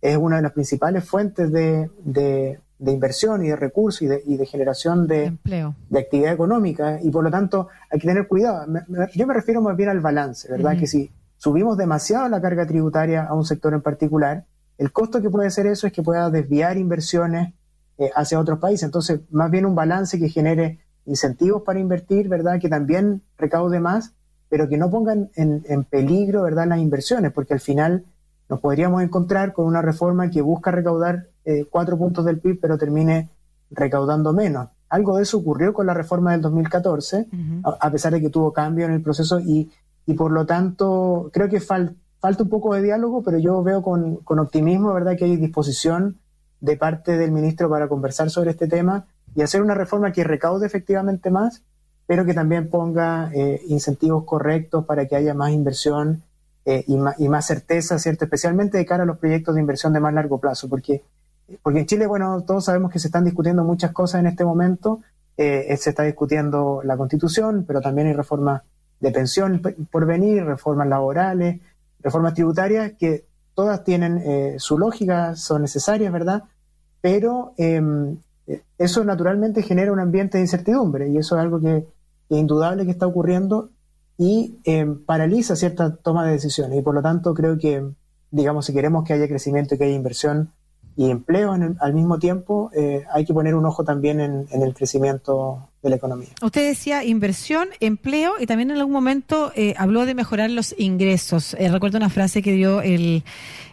es 0.00 0.16
una 0.16 0.36
de 0.36 0.42
las 0.42 0.52
principales 0.52 1.04
fuentes 1.04 1.52
de, 1.52 1.90
de, 2.02 2.58
inversión 2.92 3.44
y 3.44 3.48
de 3.48 3.56
recursos 3.56 4.02
y 4.02 4.06
de, 4.06 4.22
y 4.26 4.36
de 4.36 4.46
generación 4.46 5.06
de, 5.06 5.26
Empleo. 5.26 5.74
de 5.90 5.98
actividad 5.98 6.32
económica 6.32 6.98
y 7.02 7.10
por 7.10 7.22
lo 7.22 7.30
tanto 7.30 7.68
hay 7.90 8.00
que 8.00 8.08
tener 8.08 8.26
cuidado. 8.26 8.66
yo 9.14 9.26
me 9.26 9.34
refiero 9.34 9.60
más 9.60 9.76
bien 9.76 9.90
al 9.90 10.00
balance, 10.00 10.50
¿verdad? 10.50 10.78
Que 10.78 10.86
si 10.86 11.10
subimos 11.36 11.76
demasiado 11.76 12.28
la 12.28 12.40
carga 12.40 12.66
tributaria 12.66 13.24
a 13.24 13.34
un 13.34 13.44
sector 13.44 13.74
en 13.74 13.82
particular, 13.82 14.44
el 14.80 14.92
costo 14.92 15.20
que 15.20 15.28
puede 15.28 15.50
ser 15.50 15.66
eso 15.66 15.86
es 15.86 15.92
que 15.92 16.02
pueda 16.02 16.30
desviar 16.30 16.78
inversiones 16.78 17.52
eh, 17.98 18.10
hacia 18.16 18.40
otros 18.40 18.58
países. 18.58 18.84
Entonces, 18.84 19.20
más 19.30 19.50
bien 19.50 19.66
un 19.66 19.74
balance 19.74 20.18
que 20.18 20.30
genere 20.30 20.78
incentivos 21.04 21.62
para 21.64 21.78
invertir, 21.78 22.30
¿verdad? 22.30 22.58
Que 22.58 22.70
también 22.70 23.20
recaude 23.36 23.78
más, 23.78 24.14
pero 24.48 24.70
que 24.70 24.78
no 24.78 24.90
pongan 24.90 25.30
en, 25.34 25.62
en 25.68 25.84
peligro, 25.84 26.44
¿verdad? 26.44 26.66
Las 26.66 26.78
inversiones, 26.78 27.30
porque 27.30 27.52
al 27.52 27.60
final 27.60 28.06
nos 28.48 28.60
podríamos 28.60 29.02
encontrar 29.02 29.52
con 29.52 29.66
una 29.66 29.82
reforma 29.82 30.30
que 30.30 30.40
busca 30.40 30.70
recaudar 30.70 31.26
eh, 31.44 31.66
cuatro 31.68 31.98
puntos 31.98 32.24
del 32.24 32.40
PIB, 32.40 32.58
pero 32.58 32.78
termine 32.78 33.28
recaudando 33.70 34.32
menos. 34.32 34.68
Algo 34.88 35.18
de 35.18 35.24
eso 35.24 35.36
ocurrió 35.36 35.74
con 35.74 35.86
la 35.86 35.92
reforma 35.92 36.32
del 36.32 36.40
2014, 36.40 37.26
a, 37.64 37.90
pesar 37.90 38.14
de 38.14 38.22
que 38.22 38.30
tuvo 38.30 38.54
cambio 38.54 38.86
en 38.86 38.92
el 38.92 39.02
proceso 39.02 39.40
y, 39.40 39.70
y 40.06 40.14
por 40.14 40.32
lo 40.32 40.46
tanto 40.46 41.28
creo 41.34 41.50
que 41.50 41.60
falta 41.60 41.94
un 42.22 42.48
poco 42.48 42.74
de 42.74 42.82
diálogo, 42.82 43.22
pero 43.22 43.38
yo 43.38 43.62
veo 43.62 43.82
con, 43.82 44.16
con, 44.16 44.38
optimismo, 44.38 44.92
¿verdad?, 44.92 45.16
que 45.16 45.24
hay 45.24 45.36
disposición 45.36 46.18
de 46.60 46.76
parte 46.76 47.16
del 47.16 47.32
ministro 47.32 47.70
para 47.70 47.88
conversar 47.88 48.30
sobre 48.30 48.50
este 48.50 48.68
tema 48.68 49.06
y 49.34 49.42
hacer 49.42 49.62
una 49.62 49.74
reforma 49.74 50.12
que 50.12 50.24
recaude 50.24 50.66
efectivamente 50.66 51.30
más, 51.30 51.62
pero 52.06 52.24
que 52.24 52.34
también 52.34 52.68
ponga 52.68 53.30
eh, 53.32 53.62
incentivos 53.68 54.24
correctos 54.24 54.84
para 54.84 55.06
que 55.06 55.16
haya 55.16 55.32
más 55.32 55.52
inversión 55.52 56.22
eh, 56.66 56.84
y, 56.86 57.28
más, 57.28 57.46
certeza, 57.46 57.98
¿cierto? 57.98 58.24
Especialmente 58.24 58.76
de 58.76 58.84
cara 58.84 59.04
a 59.04 59.06
los 59.06 59.18
proyectos 59.18 59.54
de 59.54 59.62
inversión 59.62 59.92
de 59.92 60.00
más 60.00 60.12
largo 60.12 60.38
plazo, 60.38 60.68
porque, 60.68 61.02
porque 61.62 61.80
en 61.80 61.86
Chile, 61.86 62.06
bueno, 62.06 62.42
todos 62.42 62.66
sabemos 62.66 62.92
que 62.92 62.98
se 62.98 63.08
están 63.08 63.24
discutiendo 63.24 63.64
muchas 63.64 63.92
cosas 63.92 64.20
en 64.20 64.26
este 64.26 64.44
momento, 64.44 65.00
eh, 65.36 65.74
se 65.78 65.90
está 65.90 66.02
discutiendo 66.02 66.82
la 66.84 66.98
constitución, 66.98 67.64
pero 67.66 67.80
también 67.80 68.08
hay 68.08 68.12
reformas 68.12 68.62
de 69.00 69.10
pensión 69.10 69.62
por 69.90 70.04
venir, 70.04 70.44
reformas 70.44 70.86
laborales, 70.86 71.60
reformas 72.02 72.34
tributarias, 72.34 72.92
que 72.98 73.26
todas 73.54 73.84
tienen 73.84 74.18
eh, 74.18 74.54
su 74.58 74.78
lógica, 74.78 75.36
son 75.36 75.62
necesarias, 75.62 76.12
¿verdad? 76.12 76.44
Pero 77.00 77.54
em, 77.56 78.18
eso 78.78 79.04
naturalmente 79.04 79.62
genera 79.62 79.92
un 79.92 80.00
ambiente 80.00 80.38
de 80.38 80.44
incertidumbre 80.44 81.08
y 81.08 81.18
eso 81.18 81.36
es 81.36 81.42
algo 81.42 81.60
que, 81.60 81.86
es 82.30 82.38
indudable 82.38 82.84
que 82.84 82.92
está 82.92 83.06
ocurriendo 83.06 83.70
y 84.16 84.60
eh, 84.64 84.86
paraliza 85.06 85.56
cierta 85.56 85.96
toma 85.96 86.24
de 86.26 86.32
decisiones. 86.32 86.78
Y 86.78 86.82
por 86.82 86.94
lo 86.94 87.02
tanto 87.02 87.34
creo 87.34 87.58
que, 87.58 87.84
digamos, 88.30 88.66
si 88.66 88.72
queremos 88.72 89.04
que 89.04 89.14
haya 89.14 89.26
crecimiento 89.28 89.74
y 89.74 89.78
que 89.78 89.84
haya 89.84 89.94
inversión 89.94 90.52
y 90.96 91.10
empleo 91.10 91.52
al 91.52 91.94
mismo 91.94 92.18
tiempo, 92.18 92.70
eh, 92.74 93.04
hay 93.12 93.24
que 93.24 93.32
poner 93.32 93.54
un 93.54 93.64
ojo 93.64 93.84
también 93.84 94.20
en, 94.20 94.46
el 94.50 94.74
crecimiento 94.74 95.68
de 95.82 95.90
la 95.90 95.96
economía. 95.96 96.28
Usted 96.42 96.68
decía 96.68 97.04
inversión, 97.04 97.68
empleo 97.80 98.34
y 98.38 98.46
también 98.46 98.70
en 98.70 98.76
algún 98.76 98.92
momento 98.92 99.50
eh, 99.56 99.74
habló 99.78 100.04
de 100.04 100.14
mejorar 100.14 100.50
los 100.50 100.74
ingresos. 100.78 101.56
recuerdo 101.58 101.96
una 101.96 102.10
frase 102.10 102.42
que 102.42 102.52
dio 102.52 102.82
el, 102.82 103.24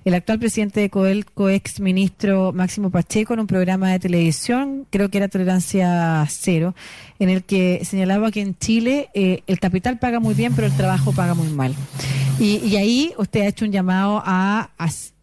el 0.08 0.14
actual 0.14 0.40
presidente 0.40 0.80
de 0.80 0.90
Coelco, 0.90 1.50
ex 1.50 1.82
ministro 1.82 2.54
Máximo 2.54 2.90
Pacheco, 2.90 3.34
en 3.34 3.42
un 3.42 3.48
programa 3.48 3.92
de 3.92 4.00
televisión, 4.00 4.88
creo 4.90 5.10
que 5.10 5.18
era 5.18 5.28
Tolerancia 5.28 6.26
Cero, 6.30 6.76
en 7.20 7.28
el 7.28 7.44
que 7.44 7.84
señalaba 7.84 8.32
que 8.32 8.40
en 8.40 8.58
Chile 8.58 9.10
eh, 9.14 9.44
el 9.48 9.60
capital 9.60 10.00
paga 10.00 10.22
muy 10.22 10.34
bien, 10.34 10.54
pero 10.56 10.68
el 10.68 10.78
trabajo 10.78 11.12
paga 11.12 11.34
muy 11.34 11.50
mal. 11.50 11.76
Y, 12.40 12.78
ahí 12.78 13.14
usted 13.18 13.42
ha 13.42 13.48
hecho 13.48 13.66
un 13.66 13.72
llamado 13.72 14.22
a 14.24 14.70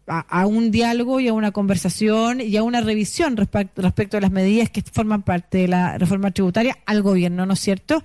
a, 0.07 0.45
un 0.45 0.69
diálogo 0.69 1.19
y 1.19 1.27
a 1.27 1.33
una 1.33 1.51
conversación 1.51 2.39
y 2.39 2.55
a 2.57 2.63
una 2.63 2.81
revisión 2.81 3.37
respecto, 3.37 3.81
respecto 3.81 4.17
a 4.17 4.21
las 4.21 4.31
medidas 4.31 4.69
que 4.69 4.83
forman 4.83 5.23
parte 5.23 5.59
de 5.59 5.67
la 5.67 5.97
reforma 5.97 6.31
tributaria 6.31 6.77
al 6.85 7.01
gobierno, 7.01 7.45
¿no 7.45 7.53
es 7.53 7.59
cierto? 7.59 8.03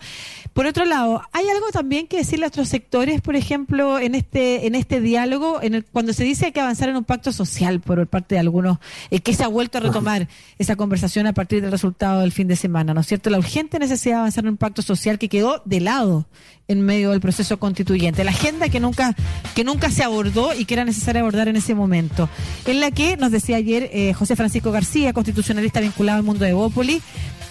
Por 0.55 0.67
otro 0.67 0.85
lado, 0.87 1.23
hay 1.33 1.47
algo 1.49 1.71
también 1.73 2.07
que 2.07 2.19
decirle 2.19 2.47
a 2.47 2.49
otros 2.49 2.69
sectores, 2.69 3.21
por 3.21 3.37
ejemplo, 3.37 3.99
en 3.99 4.15
este 4.15 4.67
en 4.67 4.75
este 4.75 5.01
diálogo, 5.01 5.61
en 5.63 5.75
el, 5.75 5.85
cuando 5.85 6.13
se 6.13 6.25
dice 6.25 6.53
que 6.53 6.61
avanzar 6.61 6.89
en 6.89 6.97
un 6.97 7.05
pacto 7.05 7.33
social 7.33 7.81
por 7.81 8.07
parte 8.07 8.35
de 8.35 8.41
algunos, 8.41 8.79
eh, 9.11 9.21
que 9.21 9.35
se 9.35 9.45
ha 9.45 9.49
vuelto 9.49 9.79
a 9.79 9.83
retomar 9.83 10.29
esa 10.59 10.77
conversación 10.77 11.27
a 11.27 11.35
partir 11.35 11.61
del 11.61 11.71
resultado 11.71 12.21
del 12.21 12.33
fin 12.33 12.49
de 12.49 12.57
semana, 12.57 12.95
¿no 12.95 13.01
es 13.01 13.07
cierto? 13.07 13.29
La 13.31 13.39
urgente 13.39 13.79
necesidad 13.79 14.17
de 14.17 14.21
avanzar 14.21 14.45
en 14.45 14.51
un 14.51 14.57
pacto 14.57 14.83
social 14.83 15.19
que 15.19 15.29
quedó 15.29 15.63
de 15.67 15.81
lado 15.81 16.27
en 16.71 16.83
medio 16.83 17.11
del 17.11 17.21
proceso 17.21 17.59
constituyente, 17.59 18.23
la 18.23 18.31
agenda 18.31 18.69
que 18.69 18.79
nunca 18.79 19.17
que 19.55 19.65
nunca 19.65 19.91
se 19.91 20.05
abordó 20.05 20.55
y 20.55 20.65
que 20.65 20.75
era 20.75 20.85
necesaria 20.85 21.21
abordar 21.21 21.49
en 21.49 21.57
ese 21.57 21.75
momento, 21.75 22.29
en 22.65 22.79
la 22.79 22.93
que 22.93 23.17
nos 23.17 23.33
decía 23.33 23.57
ayer 23.57 23.91
eh, 23.93 24.13
José 24.15 24.37
Francisco 24.37 24.71
García, 24.71 25.13
constitucionalista 25.13 25.81
vinculado 25.81 26.19
al 26.19 26.25
mundo 26.25 26.45
de 26.45 26.53
Bópoli, 26.53 27.03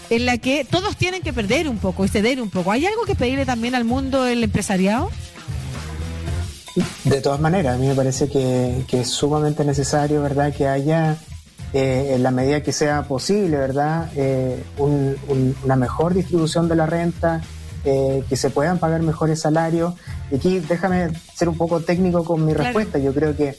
en 0.10 0.26
la 0.26 0.38
que 0.38 0.66
todos 0.66 0.96
tienen 0.96 1.22
que 1.22 1.34
perder 1.34 1.68
un 1.68 1.78
poco 1.78 2.06
y 2.06 2.08
ceder 2.08 2.42
un 2.42 2.50
poco. 2.50 2.72
¿Hay 2.72 2.86
algo 2.86 3.04
que 3.04 3.16
pedirle 3.16 3.46
también 3.46 3.76
al 3.76 3.84
mundo 3.84 4.24
del 4.24 4.42
empresariado? 4.42 5.12
De 7.04 7.20
todas 7.20 7.42
maneras, 7.42 7.76
a 7.76 7.78
mí 7.78 7.88
me 7.88 7.96
parece 7.96 8.30
que, 8.30 8.86
es 8.90 9.10
sumamente 9.10 9.66
necesario, 9.66 10.22
¿verdad?, 10.22 10.54
que 10.54 10.68
haya, 10.68 11.18
eh, 11.74 12.14
en 12.16 12.24
la 12.24 12.32
medida 12.32 12.64
que 12.64 12.72
sea 12.72 13.04
posible, 13.04 13.58
¿verdad?, 13.58 14.10
eh, 14.16 14.64
una 14.78 15.76
mejor 15.76 16.14
distribución 16.14 16.70
de 16.70 16.76
la 16.76 16.86
renta, 16.86 17.42
eh, 17.86 18.24
que 18.28 18.36
se 18.36 18.50
puedan 18.50 18.78
pagar 18.78 19.02
mejores 19.02 19.42
salarios. 19.42 19.94
Y 20.32 20.36
aquí 20.36 20.60
déjame 20.60 21.10
ser 21.36 21.50
un 21.50 21.58
poco 21.58 21.80
técnico 21.82 22.24
con 22.24 22.46
mi 22.46 22.54
respuesta. 22.54 23.00
Yo 23.00 23.14
creo 23.14 23.36
que 23.36 23.58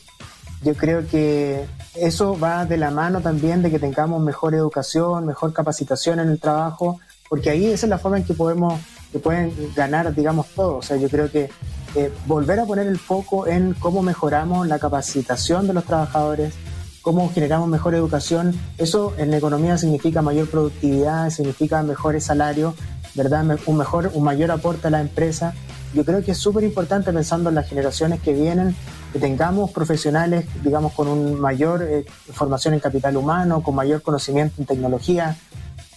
yo 0.62 0.74
creo 0.74 1.06
que 1.06 1.64
eso 1.94 2.38
va 2.38 2.66
de 2.66 2.76
la 2.76 2.90
mano 2.90 3.22
también 3.22 3.62
de 3.62 3.70
que 3.70 3.78
tengamos 3.78 4.22
mejor 4.22 4.54
educación, 4.54 5.24
mejor 5.24 5.54
capacitación 5.54 6.20
en 6.20 6.28
el 6.28 6.38
trabajo, 6.38 7.00
porque 7.30 7.48
ahí 7.48 7.66
esa 7.66 7.87
es 7.87 7.90
la 7.90 7.98
forma 7.98 8.18
en 8.18 8.24
que 8.24 8.35
podemos 8.35 8.78
que 9.11 9.18
pueden 9.18 9.52
ganar, 9.74 10.14
digamos, 10.14 10.46
todos. 10.48 10.85
O 10.85 10.87
sea, 10.87 10.96
yo 10.96 11.09
creo 11.09 11.30
que 11.30 11.50
eh, 11.96 12.12
volver 12.26 12.61
a 12.61 12.64
poner 12.64 12.87
el 12.87 12.98
foco 12.98 13.46
en 13.46 13.74
cómo 13.74 14.02
mejoramos 14.02 14.68
la 14.68 14.78
capacitación 14.78 15.66
de 15.66 15.72
los 15.72 15.85
trabajadores, 15.85 16.54
cómo 17.02 17.30
generamos 17.33 17.68
mejor 17.68 17.94
educación, 17.94 18.54
eso 18.78 19.14
en 19.16 19.30
la 19.30 19.38
economía 19.38 19.78
significa 19.78 20.22
mayor 20.22 20.48
productividad, 20.48 21.30
significa 21.30 21.83
mejores 21.83 22.24
salarios 22.24 22.74
¿verdad? 23.14 23.59
Un 23.66 23.77
mejor, 23.77 24.11
un 24.14 24.25
mayor 24.25 24.51
aporte 24.51 24.88
a 24.88 24.90
la 24.90 25.01
empresa. 25.01 25.55
Yo 25.94 26.05
creo 26.05 26.23
que 26.23 26.33
es 26.33 26.38
súper 26.38 26.64
importante 26.64 27.12
pensando 27.12 27.49
en 27.49 27.57
las 27.57 27.68
generaciones 27.68 28.20
que 28.20 28.33
vienen, 28.33 28.77
que 29.12 29.18
tengamos 29.18 29.73
profesionales, 29.73 30.46
digamos, 30.62 30.92
con 30.92 31.09
un 31.09 31.40
mayor 31.40 31.83
eh, 31.83 32.05
formación 32.33 32.75
en 32.75 32.81
capital 32.81 33.16
humano, 33.16 33.62
con 33.62 33.75
mayor 33.75 34.03
conocimiento 34.03 34.55
en 34.59 34.66
tecnología. 34.66 35.37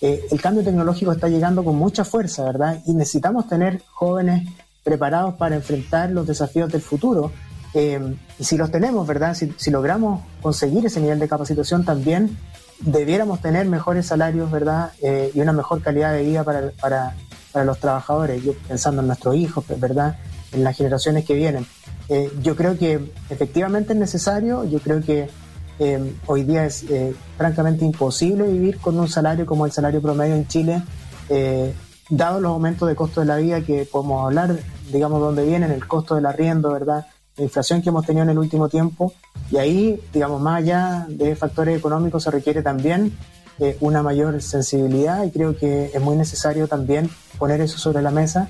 Eh, 0.01 0.25
el 0.31 0.41
cambio 0.41 0.63
tecnológico 0.63 1.11
está 1.11 1.27
llegando 1.27 1.63
con 1.63 1.75
mucha 1.75 2.03
fuerza, 2.03 2.43
¿verdad? 2.43 2.81
Y 2.85 2.93
necesitamos 2.93 3.47
tener 3.47 3.81
jóvenes 3.91 4.49
preparados 4.83 5.35
para 5.35 5.55
enfrentar 5.55 6.09
los 6.09 6.25
desafíos 6.25 6.71
del 6.71 6.81
futuro. 6.81 7.31
Eh, 7.75 8.15
y 8.37 8.43
si 8.43 8.57
los 8.57 8.71
tenemos, 8.71 9.05
¿verdad? 9.07 9.35
Si, 9.35 9.53
si, 9.57 9.71
logramos 9.71 10.21
conseguir 10.41 10.85
ese 10.85 10.99
nivel 10.99 11.19
de 11.19 11.27
capacitación, 11.27 11.85
también 11.85 12.37
debiéramos 12.79 13.41
tener 13.41 13.65
mejores 13.67 14.07
salarios, 14.07 14.51
¿verdad? 14.51 14.91
Eh, 15.01 15.31
y 15.33 15.41
una 15.41 15.53
mejor 15.53 15.81
calidad 15.81 16.13
de 16.13 16.23
vida 16.23 16.43
para, 16.43 16.71
para, 16.79 17.15
para, 17.51 17.65
los 17.65 17.79
trabajadores, 17.79 18.43
yo 18.43 18.53
pensando 18.67 19.01
en 19.01 19.07
nuestros 19.07 19.35
hijos, 19.35 19.65
¿verdad? 19.77 20.17
En 20.51 20.63
las 20.63 20.77
generaciones 20.77 21.25
que 21.25 21.33
vienen. 21.33 21.65
Eh, 22.09 22.31
yo 22.41 22.55
creo 22.55 22.77
que 22.77 23.11
efectivamente 23.29 23.93
es 23.93 23.99
necesario, 23.99 24.63
yo 24.65 24.79
creo 24.79 25.01
que 25.01 25.29
eh, 25.79 26.13
hoy 26.27 26.43
día 26.43 26.65
es 26.65 26.85
francamente 27.37 27.83
imposible 27.85 28.45
vivir 28.47 28.77
con 28.79 28.99
un 28.99 29.07
salario 29.07 29.45
como 29.45 29.65
el 29.65 29.71
salario 29.71 30.01
promedio 30.01 30.35
en 30.35 30.47
Chile, 30.47 30.83
dado 32.09 32.39
los 32.39 32.51
aumentos 32.51 32.87
de 32.87 32.95
costo 32.95 33.21
de 33.21 33.27
la 33.27 33.37
vida 33.37 33.61
que 33.61 33.87
podemos 33.91 34.25
hablar, 34.25 34.59
digamos, 34.91 35.19
dónde 35.19 35.45
vienen, 35.45 35.71
el 35.71 35.87
costo 35.87 36.15
del 36.15 36.25
arriendo, 36.25 36.71
¿verdad? 36.71 37.07
La 37.37 37.43
inflación 37.43 37.81
que 37.81 37.89
hemos 37.89 38.05
tenido 38.05 38.23
en 38.23 38.29
el 38.29 38.37
último 38.37 38.69
tiempo, 38.69 39.13
y 39.51 39.57
ahí, 39.57 39.99
digamos, 40.13 40.41
más 40.41 40.59
allá 40.59 41.05
de 41.09 41.35
factores 41.35 41.77
económicos, 41.77 42.23
se 42.23 42.31
requiere 42.31 42.61
también 42.61 43.17
eh, 43.59 43.77
una 43.81 44.01
mayor 44.01 44.41
sensibilidad 44.41 45.23
y 45.23 45.29
creo 45.29 45.55
que 45.55 45.91
es 45.93 46.01
muy 46.01 46.15
necesario 46.15 46.67
también 46.67 47.07
poner 47.37 47.61
eso 47.61 47.77
sobre 47.77 48.01
la 48.01 48.09
mesa, 48.09 48.49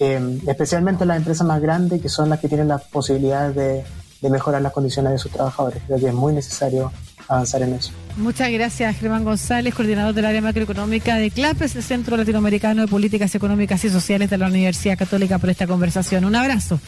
eh, 0.00 0.40
especialmente 0.48 1.06
las 1.06 1.18
empresas 1.18 1.46
más 1.46 1.60
grandes, 1.60 2.02
que 2.02 2.08
son 2.08 2.28
las 2.28 2.40
que 2.40 2.48
tienen 2.48 2.66
las 2.66 2.82
posibilidades 2.84 3.54
de, 3.54 3.84
mejorar 4.28 4.60
las 4.60 4.72
condiciones 4.72 5.12
de 5.12 5.18
sus 5.18 5.30
trabajadores. 5.30 5.82
Creo 5.86 5.98
que 5.98 6.08
es 6.08 6.14
muy 6.14 6.34
necesario 6.34 6.92
avanzar 7.28 7.62
en 7.62 7.74
eso. 7.74 7.92
Muchas 8.16 8.50
gracias, 8.50 8.96
Germán 8.96 9.24
González, 9.24 9.72
coordinador 9.72 10.14
del 10.14 10.24
área 10.24 10.42
macroeconómica 10.42 11.16
de 11.16 11.30
CLAPES, 11.30 11.76
el 11.76 11.82
Centro 11.82 12.16
Latinoamericano 12.16 12.82
de 12.82 12.88
Políticas 12.88 13.34
Económicas 13.34 13.84
y 13.84 13.88
Sociales 13.88 14.28
de 14.28 14.36
la 14.36 14.48
Universidad 14.48 14.98
Católica, 14.98 15.38
por 15.38 15.48
esta 15.48 15.66
conversación. 15.66 16.24
Un 16.24 16.34
abrazo. 16.34 16.80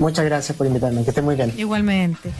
Muchas 0.00 0.24
gracias 0.24 0.56
por 0.56 0.66
invitarme, 0.66 1.04
que 1.04 1.10
esté 1.10 1.20
muy 1.20 1.36
bien. 1.36 1.52
Igualmente. 1.56 2.30